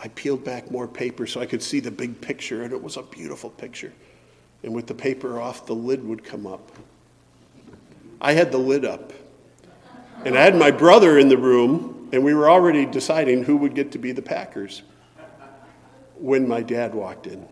I 0.02 0.08
peeled 0.08 0.44
back 0.44 0.70
more 0.70 0.88
paper 0.88 1.26
so 1.26 1.40
I 1.40 1.46
could 1.46 1.62
see 1.62 1.80
the 1.80 1.90
big 1.90 2.20
picture, 2.20 2.62
and 2.62 2.72
it 2.72 2.82
was 2.82 2.96
a 2.96 3.02
beautiful 3.02 3.50
picture. 3.50 3.92
And 4.62 4.74
with 4.74 4.86
the 4.86 4.94
paper 4.94 5.40
off, 5.40 5.66
the 5.66 5.74
lid 5.74 6.02
would 6.04 6.24
come 6.24 6.46
up. 6.46 6.72
I 8.20 8.32
had 8.32 8.50
the 8.50 8.58
lid 8.58 8.84
up. 8.84 9.12
And 10.24 10.36
I 10.36 10.42
had 10.42 10.54
my 10.54 10.70
brother 10.70 11.18
in 11.18 11.28
the 11.28 11.38
room, 11.38 12.10
and 12.12 12.22
we 12.22 12.34
were 12.34 12.50
already 12.50 12.84
deciding 12.84 13.44
who 13.44 13.56
would 13.56 13.74
get 13.74 13.92
to 13.92 13.98
be 13.98 14.12
the 14.12 14.22
Packers 14.22 14.82
when 16.16 16.46
my 16.46 16.62
dad 16.62 16.94
walked 16.94 17.26
in. 17.26 17.48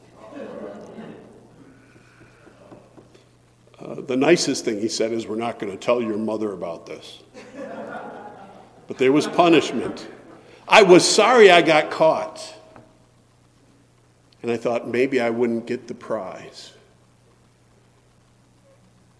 Uh, 3.81 3.95
the 3.95 4.17
nicest 4.17 4.65
thing 4.65 4.81
he 4.81 4.89
said 4.89 5.13
is, 5.13 5.27
We're 5.27 5.37
not 5.37 5.59
going 5.59 5.73
to 5.73 5.79
tell 5.79 6.03
your 6.03 6.19
mother 6.19 6.53
about 6.53 6.85
this. 6.85 7.23
But 8.87 8.99
there 8.99 9.13
was 9.13 9.27
punishment. 9.27 10.07
I 10.67 10.83
was 10.83 11.09
sorry 11.09 11.51
I 11.51 11.63
got 11.63 11.91
caught. 11.91 12.55
And 14.43 14.51
I 14.51 14.57
thought 14.57 14.89
maybe 14.89 15.21
I 15.21 15.31
wouldn't 15.31 15.67
get 15.67 15.89
the 15.89 15.95
prize. 15.95 16.73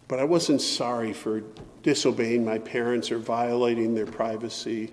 But 0.09 0.19
I 0.19 0.25
wasn't 0.25 0.63
sorry 0.63 1.13
for 1.13 1.43
disobeying 1.83 2.45
my 2.45 2.59
parents 2.59 3.13
or 3.13 3.19
violating 3.19 3.95
their 3.95 4.07
privacy. 4.07 4.93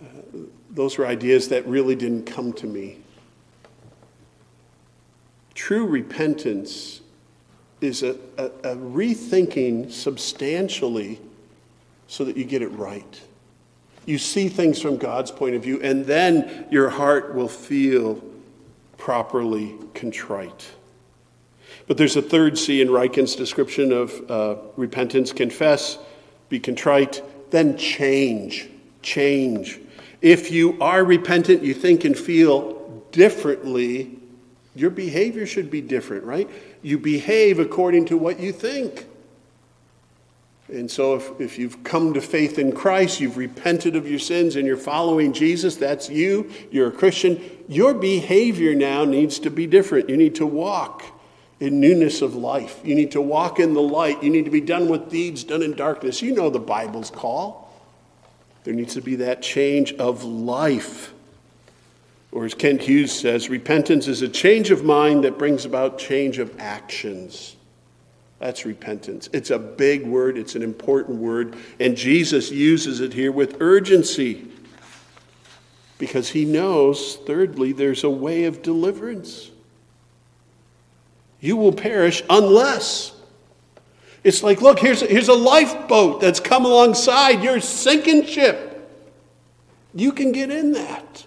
Uh, 0.00 0.38
those 0.70 0.98
were 0.98 1.06
ideas 1.06 1.48
that 1.48 1.66
really 1.66 1.94
didn't 1.94 2.26
come 2.26 2.52
to 2.54 2.66
me. 2.66 2.98
True 5.54 5.86
repentance 5.86 7.00
is 7.80 8.02
a, 8.02 8.16
a, 8.36 8.44
a, 8.44 8.76
rethinking 8.76 9.90
substantially 9.90 11.18
so 12.06 12.24
that 12.24 12.36
you 12.36 12.44
get 12.44 12.62
it 12.62 12.68
right. 12.68 13.20
You 14.04 14.18
see 14.18 14.48
things 14.48 14.80
from 14.80 14.96
God's 14.96 15.30
point 15.30 15.54
of 15.54 15.62
view, 15.62 15.80
and 15.82 16.04
then 16.04 16.66
your 16.70 16.90
heart 16.90 17.34
will 17.34 17.48
feel 17.48 18.22
properly 18.96 19.76
contrite. 19.94 20.66
But 21.90 21.96
there's 21.96 22.14
a 22.14 22.22
third 22.22 22.56
C 22.56 22.80
in 22.80 22.86
Ryken's 22.86 23.34
description 23.34 23.90
of 23.90 24.30
uh, 24.30 24.56
repentance 24.76 25.32
confess, 25.32 25.98
be 26.48 26.60
contrite, 26.60 27.20
then 27.50 27.76
change. 27.76 28.68
Change. 29.02 29.80
If 30.22 30.52
you 30.52 30.80
are 30.80 31.04
repentant, 31.04 31.64
you 31.64 31.74
think 31.74 32.04
and 32.04 32.16
feel 32.16 33.02
differently, 33.10 34.16
your 34.76 34.90
behavior 34.90 35.46
should 35.46 35.68
be 35.68 35.80
different, 35.80 36.22
right? 36.22 36.48
You 36.80 36.96
behave 36.96 37.58
according 37.58 38.04
to 38.04 38.16
what 38.16 38.38
you 38.38 38.52
think. 38.52 39.06
And 40.68 40.88
so, 40.88 41.16
if, 41.16 41.40
if 41.40 41.58
you've 41.58 41.82
come 41.82 42.14
to 42.14 42.20
faith 42.20 42.56
in 42.60 42.70
Christ, 42.70 43.18
you've 43.18 43.36
repented 43.36 43.96
of 43.96 44.08
your 44.08 44.20
sins, 44.20 44.54
and 44.54 44.64
you're 44.64 44.76
following 44.76 45.32
Jesus, 45.32 45.74
that's 45.74 46.08
you, 46.08 46.52
you're 46.70 46.86
a 46.86 46.92
Christian, 46.92 47.40
your 47.66 47.94
behavior 47.94 48.76
now 48.76 49.04
needs 49.04 49.40
to 49.40 49.50
be 49.50 49.66
different. 49.66 50.08
You 50.08 50.16
need 50.16 50.36
to 50.36 50.46
walk 50.46 51.16
in 51.60 51.78
newness 51.78 52.22
of 52.22 52.34
life. 52.34 52.80
You 52.82 52.94
need 52.94 53.12
to 53.12 53.20
walk 53.20 53.60
in 53.60 53.74
the 53.74 53.82
light. 53.82 54.22
You 54.22 54.30
need 54.30 54.46
to 54.46 54.50
be 54.50 54.62
done 54.62 54.88
with 54.88 55.10
deeds 55.10 55.44
done 55.44 55.62
in 55.62 55.74
darkness. 55.74 56.22
You 56.22 56.34
know 56.34 56.50
the 56.50 56.58
Bible's 56.58 57.10
call. 57.10 57.70
There 58.64 58.74
needs 58.74 58.94
to 58.94 59.02
be 59.02 59.16
that 59.16 59.42
change 59.42 59.92
of 59.94 60.24
life. 60.24 61.12
Or 62.32 62.44
as 62.44 62.54
Kent 62.54 62.82
Hughes 62.82 63.12
says, 63.12 63.48
repentance 63.48 64.08
is 64.08 64.22
a 64.22 64.28
change 64.28 64.70
of 64.70 64.84
mind 64.84 65.24
that 65.24 65.38
brings 65.38 65.64
about 65.64 65.98
change 65.98 66.38
of 66.38 66.58
actions. 66.58 67.56
That's 68.38 68.64
repentance. 68.64 69.28
It's 69.32 69.50
a 69.50 69.58
big 69.58 70.06
word, 70.06 70.38
it's 70.38 70.54
an 70.54 70.62
important 70.62 71.18
word, 71.18 71.56
and 71.78 71.94
Jesus 71.96 72.50
uses 72.50 73.00
it 73.00 73.12
here 73.12 73.32
with 73.32 73.60
urgency 73.60 74.48
because 75.98 76.30
he 76.30 76.46
knows, 76.46 77.16
thirdly, 77.26 77.72
there's 77.72 78.02
a 78.04 78.10
way 78.10 78.44
of 78.44 78.62
deliverance. 78.62 79.49
You 81.40 81.56
will 81.56 81.72
perish 81.72 82.22
unless. 82.28 83.12
It's 84.22 84.42
like, 84.42 84.60
look, 84.60 84.78
here's 84.78 85.02
a, 85.02 85.06
here's 85.06 85.28
a 85.28 85.34
lifeboat 85.34 86.20
that's 86.20 86.40
come 86.40 86.66
alongside 86.66 87.42
your 87.42 87.60
sinking 87.60 88.26
ship. 88.26 88.66
You 89.94 90.12
can 90.12 90.32
get 90.32 90.50
in 90.50 90.72
that. 90.72 91.26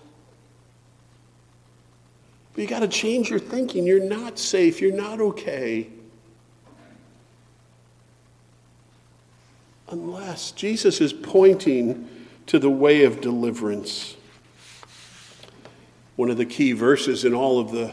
But 2.54 2.62
you 2.62 2.68
got 2.68 2.82
to 2.82 2.88
change 2.88 3.32
your 3.32 3.40
thinking. 3.40 3.86
You're 3.86 4.04
not 4.04 4.38
safe. 4.38 4.80
You're 4.80 4.94
not 4.94 5.20
okay. 5.20 5.90
Unless 9.90 10.52
Jesus 10.52 11.02
is 11.02 11.12
pointing 11.12 12.08
to 12.46 12.60
the 12.60 12.70
way 12.70 13.04
of 13.04 13.22
deliverance. 13.22 14.16
One 16.16 16.30
of 16.30 16.38
the 16.38 16.46
key 16.46 16.74
verses 16.74 17.26
in 17.26 17.34
all 17.34 17.60
of 17.60 17.72
the 17.72 17.92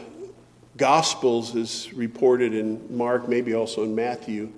Gospels 0.77 1.55
is 1.55 1.91
reported 1.93 2.53
in 2.53 2.95
Mark, 2.95 3.27
maybe 3.27 3.53
also 3.53 3.83
in 3.83 3.93
Matthew. 3.93 4.51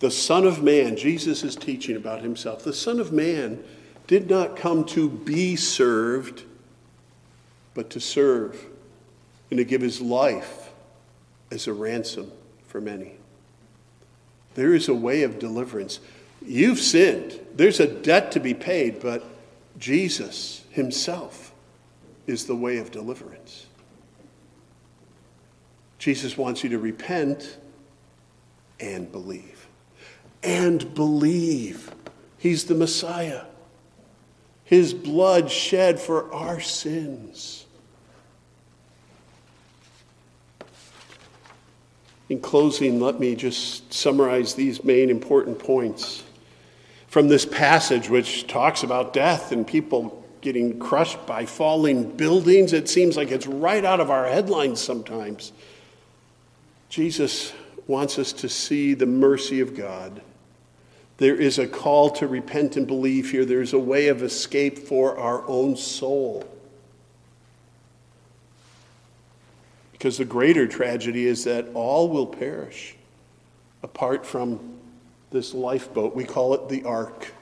The 0.00 0.10
Son 0.10 0.44
of 0.44 0.62
Man, 0.62 0.96
Jesus 0.96 1.44
is 1.44 1.54
teaching 1.54 1.96
about 1.96 2.22
himself. 2.22 2.64
The 2.64 2.72
Son 2.72 2.98
of 2.98 3.12
Man 3.12 3.62
did 4.06 4.28
not 4.28 4.56
come 4.56 4.84
to 4.86 5.08
be 5.08 5.54
served, 5.54 6.42
but 7.74 7.90
to 7.90 8.00
serve 8.00 8.66
and 9.50 9.58
to 9.58 9.64
give 9.64 9.80
his 9.80 10.00
life 10.00 10.70
as 11.50 11.66
a 11.66 11.72
ransom 11.72 12.32
for 12.66 12.80
many. 12.80 13.12
There 14.54 14.74
is 14.74 14.88
a 14.88 14.94
way 14.94 15.22
of 15.22 15.38
deliverance. 15.38 16.00
You've 16.44 16.80
sinned, 16.80 17.38
there's 17.54 17.78
a 17.78 17.86
debt 17.86 18.32
to 18.32 18.40
be 18.40 18.54
paid, 18.54 19.00
but 19.00 19.24
Jesus 19.78 20.64
himself 20.70 21.52
is 22.26 22.46
the 22.46 22.56
way 22.56 22.78
of 22.78 22.90
deliverance. 22.90 23.66
Jesus 26.02 26.36
wants 26.36 26.64
you 26.64 26.70
to 26.70 26.80
repent 26.80 27.58
and 28.80 29.12
believe. 29.12 29.68
And 30.42 30.92
believe. 30.96 31.92
He's 32.38 32.64
the 32.64 32.74
Messiah. 32.74 33.44
His 34.64 34.92
blood 34.94 35.48
shed 35.48 36.00
for 36.00 36.34
our 36.34 36.58
sins. 36.58 37.66
In 42.28 42.40
closing, 42.40 42.98
let 42.98 43.20
me 43.20 43.36
just 43.36 43.94
summarize 43.94 44.54
these 44.54 44.82
main 44.82 45.08
important 45.08 45.60
points 45.60 46.24
from 47.06 47.28
this 47.28 47.46
passage, 47.46 48.10
which 48.10 48.48
talks 48.48 48.82
about 48.82 49.12
death 49.12 49.52
and 49.52 49.64
people 49.64 50.26
getting 50.40 50.80
crushed 50.80 51.24
by 51.28 51.46
falling 51.46 52.10
buildings. 52.16 52.72
It 52.72 52.88
seems 52.88 53.16
like 53.16 53.30
it's 53.30 53.46
right 53.46 53.84
out 53.84 54.00
of 54.00 54.10
our 54.10 54.26
headlines 54.26 54.80
sometimes. 54.80 55.52
Jesus 56.92 57.54
wants 57.86 58.18
us 58.18 58.34
to 58.34 58.50
see 58.50 58.92
the 58.92 59.06
mercy 59.06 59.60
of 59.60 59.74
God, 59.74 60.20
There 61.16 61.34
is 61.34 61.58
a 61.58 61.66
call 61.66 62.10
to 62.10 62.26
repent 62.26 62.76
and 62.76 62.86
believe 62.86 63.30
here. 63.30 63.46
There's 63.46 63.72
a 63.72 63.78
way 63.78 64.08
of 64.08 64.22
escape 64.22 64.78
for 64.78 65.16
our 65.16 65.42
own 65.48 65.74
soul. 65.74 66.44
Because 69.92 70.18
the 70.18 70.26
greater 70.26 70.66
tragedy 70.66 71.26
is 71.26 71.44
that 71.44 71.68
all 71.72 72.10
will 72.10 72.26
perish 72.26 72.94
apart 73.82 74.26
from 74.26 74.78
this 75.30 75.54
lifeboat. 75.54 76.14
We 76.14 76.24
call 76.24 76.52
it 76.52 76.68
the 76.68 76.84
ark. 76.84 77.32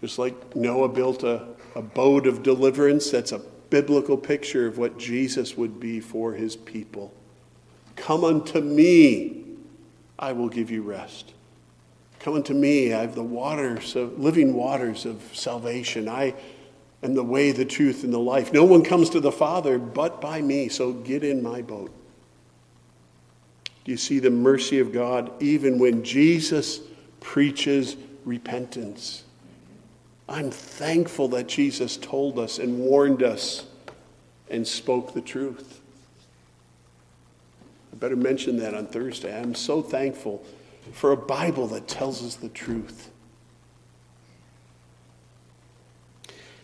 Just 0.00 0.18
like 0.18 0.56
Noah 0.56 0.88
built 0.88 1.22
a, 1.22 1.46
a 1.76 1.82
boat 1.82 2.26
of 2.26 2.42
deliverance, 2.42 3.12
that's 3.12 3.30
a 3.30 3.38
biblical 3.38 4.16
picture 4.16 4.66
of 4.66 4.76
what 4.76 4.98
Jesus 4.98 5.56
would 5.56 5.78
be 5.78 6.00
for 6.00 6.32
his 6.32 6.56
people. 6.56 7.14
Come 8.00 8.24
unto 8.24 8.62
me, 8.62 9.44
I 10.18 10.32
will 10.32 10.48
give 10.48 10.70
you 10.70 10.80
rest. 10.80 11.34
Come 12.18 12.34
unto 12.34 12.54
me, 12.54 12.94
I 12.94 13.02
have 13.02 13.14
the 13.14 13.22
waters 13.22 13.94
of 13.94 14.18
living 14.18 14.54
waters 14.54 15.04
of 15.04 15.22
salvation. 15.34 16.08
I 16.08 16.34
am 17.02 17.14
the 17.14 17.22
way, 17.22 17.52
the 17.52 17.66
truth, 17.66 18.02
and 18.02 18.12
the 18.12 18.18
life. 18.18 18.54
No 18.54 18.64
one 18.64 18.82
comes 18.82 19.10
to 19.10 19.20
the 19.20 19.30
Father 19.30 19.78
but 19.78 20.18
by 20.18 20.40
me, 20.40 20.70
so 20.70 20.94
get 20.94 21.22
in 21.22 21.42
my 21.42 21.60
boat. 21.60 21.92
Do 23.84 23.92
you 23.92 23.98
see 23.98 24.18
the 24.18 24.30
mercy 24.30 24.78
of 24.78 24.92
God 24.92 25.30
even 25.42 25.78
when 25.78 26.02
Jesus 26.02 26.80
preaches 27.20 27.96
repentance? 28.24 29.24
I'm 30.26 30.50
thankful 30.50 31.28
that 31.28 31.48
Jesus 31.48 31.98
told 31.98 32.38
us 32.38 32.58
and 32.58 32.78
warned 32.78 33.22
us 33.22 33.66
and 34.48 34.66
spoke 34.66 35.12
the 35.12 35.20
truth. 35.20 35.79
Better 38.00 38.16
mention 38.16 38.56
that 38.56 38.74
on 38.74 38.86
Thursday. 38.86 39.38
I'm 39.38 39.54
so 39.54 39.82
thankful 39.82 40.42
for 40.92 41.12
a 41.12 41.16
Bible 41.16 41.66
that 41.68 41.86
tells 41.86 42.24
us 42.24 42.34
the 42.34 42.48
truth. 42.48 43.10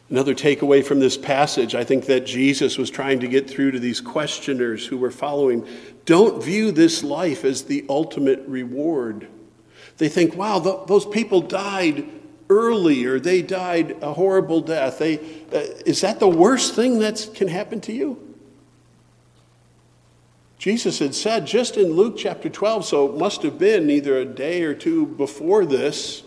Another 0.08 0.34
takeaway 0.34 0.84
from 0.84 1.00
this 1.00 1.16
passage, 1.16 1.74
I 1.74 1.84
think 1.84 2.06
that 2.06 2.24
Jesus 2.24 2.78
was 2.78 2.90
trying 2.90 3.20
to 3.20 3.28
get 3.28 3.50
through 3.50 3.72
to 3.72 3.80
these 3.80 4.00
questioners 4.00 4.86
who 4.86 4.96
were 4.96 5.10
following. 5.10 5.66
Don't 6.04 6.42
view 6.42 6.70
this 6.70 7.02
life 7.02 7.44
as 7.44 7.64
the 7.64 7.84
ultimate 7.88 8.42
reward. 8.46 9.26
They 9.98 10.08
think, 10.08 10.36
wow, 10.36 10.60
th- 10.60 10.86
those 10.86 11.04
people 11.04 11.40
died 11.40 12.08
early 12.48 13.04
or 13.04 13.18
they 13.18 13.42
died 13.42 13.96
a 14.00 14.12
horrible 14.12 14.60
death. 14.60 14.98
They, 14.98 15.18
uh, 15.52 15.82
is 15.84 16.00
that 16.02 16.20
the 16.20 16.28
worst 16.28 16.74
thing 16.74 17.00
that 17.00 17.28
can 17.34 17.48
happen 17.48 17.80
to 17.82 17.92
you? 17.92 18.25
Jesus 20.58 20.98
had 20.98 21.14
said 21.14 21.46
just 21.46 21.76
in 21.76 21.92
Luke 21.92 22.16
chapter 22.16 22.48
12, 22.48 22.84
so 22.84 23.06
it 23.06 23.18
must 23.18 23.42
have 23.42 23.58
been 23.58 23.90
either 23.90 24.18
a 24.18 24.24
day 24.24 24.62
or 24.62 24.74
two 24.74 25.06
before 25.06 25.66
this 25.66 26.22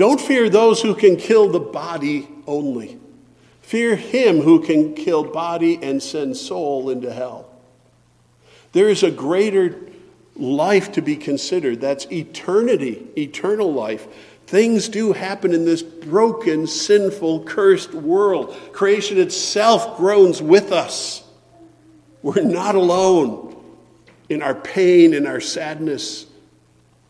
don't 0.00 0.18
fear 0.18 0.48
those 0.48 0.80
who 0.80 0.94
can 0.94 1.16
kill 1.16 1.50
the 1.50 1.60
body 1.60 2.26
only. 2.46 2.98
Fear 3.60 3.96
him 3.96 4.40
who 4.40 4.60
can 4.60 4.94
kill 4.94 5.24
body 5.24 5.78
and 5.82 6.02
send 6.02 6.38
soul 6.38 6.88
into 6.88 7.12
hell. 7.12 7.50
There 8.72 8.88
is 8.88 9.02
a 9.02 9.10
greater 9.10 9.78
life 10.36 10.92
to 10.92 11.02
be 11.02 11.16
considered. 11.16 11.82
That's 11.82 12.06
eternity, 12.10 13.08
eternal 13.14 13.74
life. 13.74 14.08
Things 14.46 14.88
do 14.88 15.12
happen 15.12 15.52
in 15.52 15.66
this 15.66 15.82
broken, 15.82 16.66
sinful, 16.66 17.44
cursed 17.44 17.92
world. 17.92 18.56
Creation 18.72 19.20
itself 19.20 19.98
groans 19.98 20.40
with 20.40 20.72
us. 20.72 21.22
We're 22.22 22.42
not 22.42 22.74
alone 22.74 23.56
in 24.28 24.42
our 24.42 24.54
pain 24.54 25.14
and 25.14 25.26
our 25.26 25.40
sadness. 25.40 26.26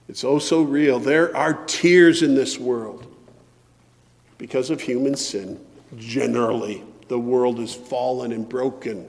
It's 0.09 0.25
oh 0.25 0.39
so 0.39 0.63
real. 0.63 0.99
There 0.99 1.37
are 1.37 1.55
tears 1.67 2.23
in 2.23 2.35
this 2.35 2.59
world 2.59 3.07
because 4.39 4.71
of 4.71 4.81
human 4.81 5.17
sin. 5.17 5.65
Generally, 5.97 6.83
the 7.09 7.19
world 7.19 7.59
is 7.61 7.75
fallen 7.75 8.33
and 8.33 8.49
broken. 8.49 9.09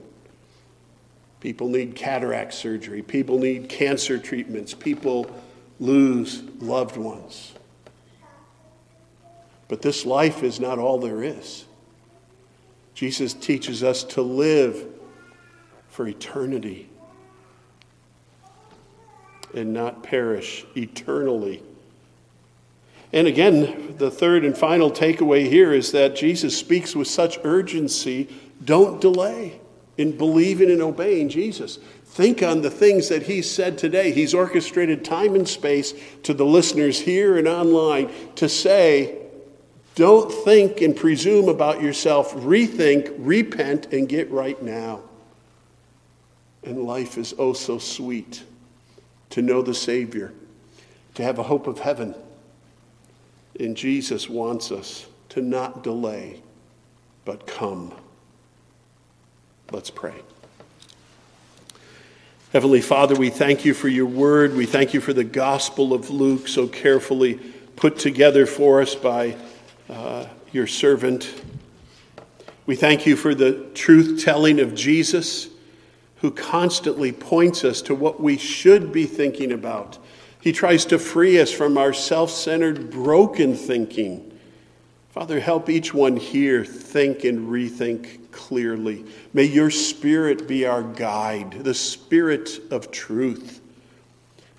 People 1.40 1.70
need 1.70 1.96
cataract 1.96 2.54
surgery. 2.54 3.02
People 3.02 3.40
need 3.40 3.70
cancer 3.70 4.20
treatments. 4.20 4.74
People 4.74 5.30
lose 5.80 6.44
loved 6.60 6.98
ones. 6.98 7.54
But 9.68 9.82
this 9.82 10.06
life 10.06 10.44
is 10.44 10.60
not 10.60 10.78
all 10.78 11.00
there 11.00 11.24
is. 11.24 11.66
Jesus 12.94 13.34
teaches 13.34 13.84
us 13.84 14.04
to 14.04 14.22
live 14.22 14.86
for 15.92 16.08
eternity 16.08 16.90
and 19.54 19.74
not 19.74 20.02
perish 20.02 20.66
eternally. 20.76 21.62
And 23.14 23.28
again, 23.28 23.96
the 23.98 24.10
third 24.10 24.46
and 24.46 24.58
final 24.58 24.90
takeaway 24.90 25.48
here 25.50 25.74
is 25.74 25.92
that 25.92 26.16
Jesus 26.16 26.58
speaks 26.58 26.96
with 26.96 27.08
such 27.08 27.38
urgency 27.44 28.30
don't 28.64 29.02
delay 29.02 29.60
in 29.98 30.18
believing 30.18 30.72
and 30.72 30.82
obeying 30.82 31.28
Jesus. 31.28 31.78
Think 32.06 32.42
on 32.42 32.62
the 32.62 32.72
things 32.72 33.10
that 33.10 33.24
he 33.24 33.42
said 33.42 33.78
today. 33.78 34.12
He's 34.12 34.34
orchestrated 34.34 35.04
time 35.04 35.36
and 35.36 35.48
space 35.48 35.94
to 36.24 36.34
the 36.34 36.46
listeners 36.46 37.00
here 37.00 37.38
and 37.38 37.48
online 37.48 38.10
to 38.36 38.48
say, 38.48 39.18
don't 39.96 40.32
think 40.32 40.80
and 40.80 40.96
presume 40.96 41.50
about 41.50 41.82
yourself. 41.82 42.34
Rethink, 42.34 43.14
repent, 43.18 43.92
and 43.92 44.08
get 44.08 44.32
right 44.32 44.62
now. 44.62 45.02
And 46.64 46.84
life 46.84 47.18
is 47.18 47.34
oh 47.38 47.54
so 47.54 47.78
sweet 47.80 48.44
to 49.32 49.42
know 49.42 49.62
the 49.62 49.74
Savior, 49.74 50.34
to 51.16 51.24
have 51.24 51.40
a 51.40 51.44
hope 51.44 51.68
of 51.68 51.80
heaven. 51.80 52.14
And 53.60 53.76
Jesus 53.76 54.30
wants 54.30 54.72
us 54.72 55.08
to 55.30 55.42
not 55.42 55.84
delay, 55.84 56.42
but 57.26 57.48
come. 57.48 57.94
Let's 59.72 59.90
pray. 59.90 60.16
Heavenly 62.52 62.82
Father, 62.82 63.16
we 63.16 63.30
thank 63.30 63.64
you 63.64 63.74
for 63.74 63.88
your 63.88 64.06
word. 64.06 64.54
We 64.54 64.66
thank 64.66 64.94
you 64.94 65.00
for 65.00 65.14
the 65.14 65.24
gospel 65.24 65.94
of 65.94 66.10
Luke, 66.10 66.50
so 66.50 66.68
carefully 66.68 67.36
put 67.78 67.98
together 67.98 68.46
for 68.46 68.82
us 68.82 68.94
by 68.94 69.38
uh, 69.90 70.26
your 70.52 70.68
servant. 70.68 71.34
We 72.66 72.76
thank 72.76 73.06
you 73.06 73.16
for 73.16 73.34
the 73.34 73.70
truth 73.74 74.22
telling 74.24 74.60
of 74.60 74.76
Jesus, 74.76 75.48
who 76.22 76.32
constantly 76.32 77.12
points 77.12 77.64
us 77.64 77.82
to 77.84 77.96
what 77.96 78.22
we 78.22 78.38
should 78.38 78.92
be 78.92 79.06
thinking 79.06 79.52
about. 79.52 79.98
He 80.40 80.52
tries 80.52 80.86
to 80.86 80.98
free 80.98 81.40
us 81.40 81.52
from 81.52 81.78
our 81.78 81.94
self 81.94 82.32
centered, 82.32 82.90
broken 82.90 83.56
thinking. 83.56 84.28
Father, 85.10 85.40
help 85.40 85.70
each 85.70 85.94
one 85.94 86.16
here 86.16 86.64
think 86.64 87.26
and 87.26 87.50
rethink 87.50 88.32
clearly. 88.32 89.06
May 89.34 89.44
your 89.44 89.70
spirit 89.70 90.48
be 90.48 90.66
our 90.66 90.84
guide, 90.84 91.64
the 91.64 91.74
spirit 91.74 92.60
of 92.72 92.92
truth. 92.92 93.60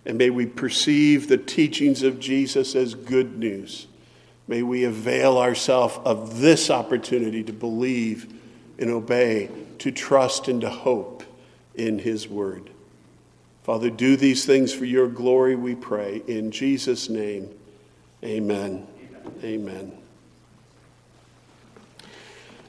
And 0.05 0.19
may 0.19 0.31
we 0.31 0.47
perceive 0.47 1.29
the 1.29 1.39
teachings 1.39 2.03
of 2.03 2.21
Jesus 2.21 2.75
as 2.75 2.95
good 2.95 3.39
news 3.39 3.87
May 4.49 4.63
we 4.63 4.85
avail 4.85 5.39
ourselves 5.39 5.99
of 6.05 6.41
this 6.41 6.69
opportunity 6.71 7.43
to 7.45 7.53
believe 7.53 8.33
and 8.79 8.91
obey, 8.91 9.49
to 9.79 9.91
trust 9.91 10.49
and 10.49 10.61
to 10.61 10.69
hope 10.69 11.23
in 11.75 11.99
His 11.99 12.29
Word. 12.29 12.71
Father, 13.63 13.91
do 13.91 14.17
these 14.17 14.45
things 14.45 14.73
for 14.75 14.85
your 14.85 15.09
glory, 15.09 15.55
we 15.55 15.75
pray. 15.75 16.23
In 16.27 16.51
Jesus' 16.51 17.09
name, 17.09 17.49
amen. 18.25 18.87
Amen. 18.99 19.39
amen. 19.45 19.93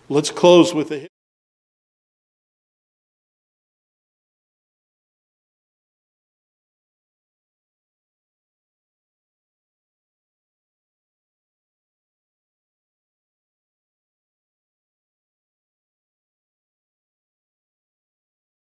Let's 0.07 0.29
close 0.29 0.73
with 0.73 0.91
a 0.91 1.12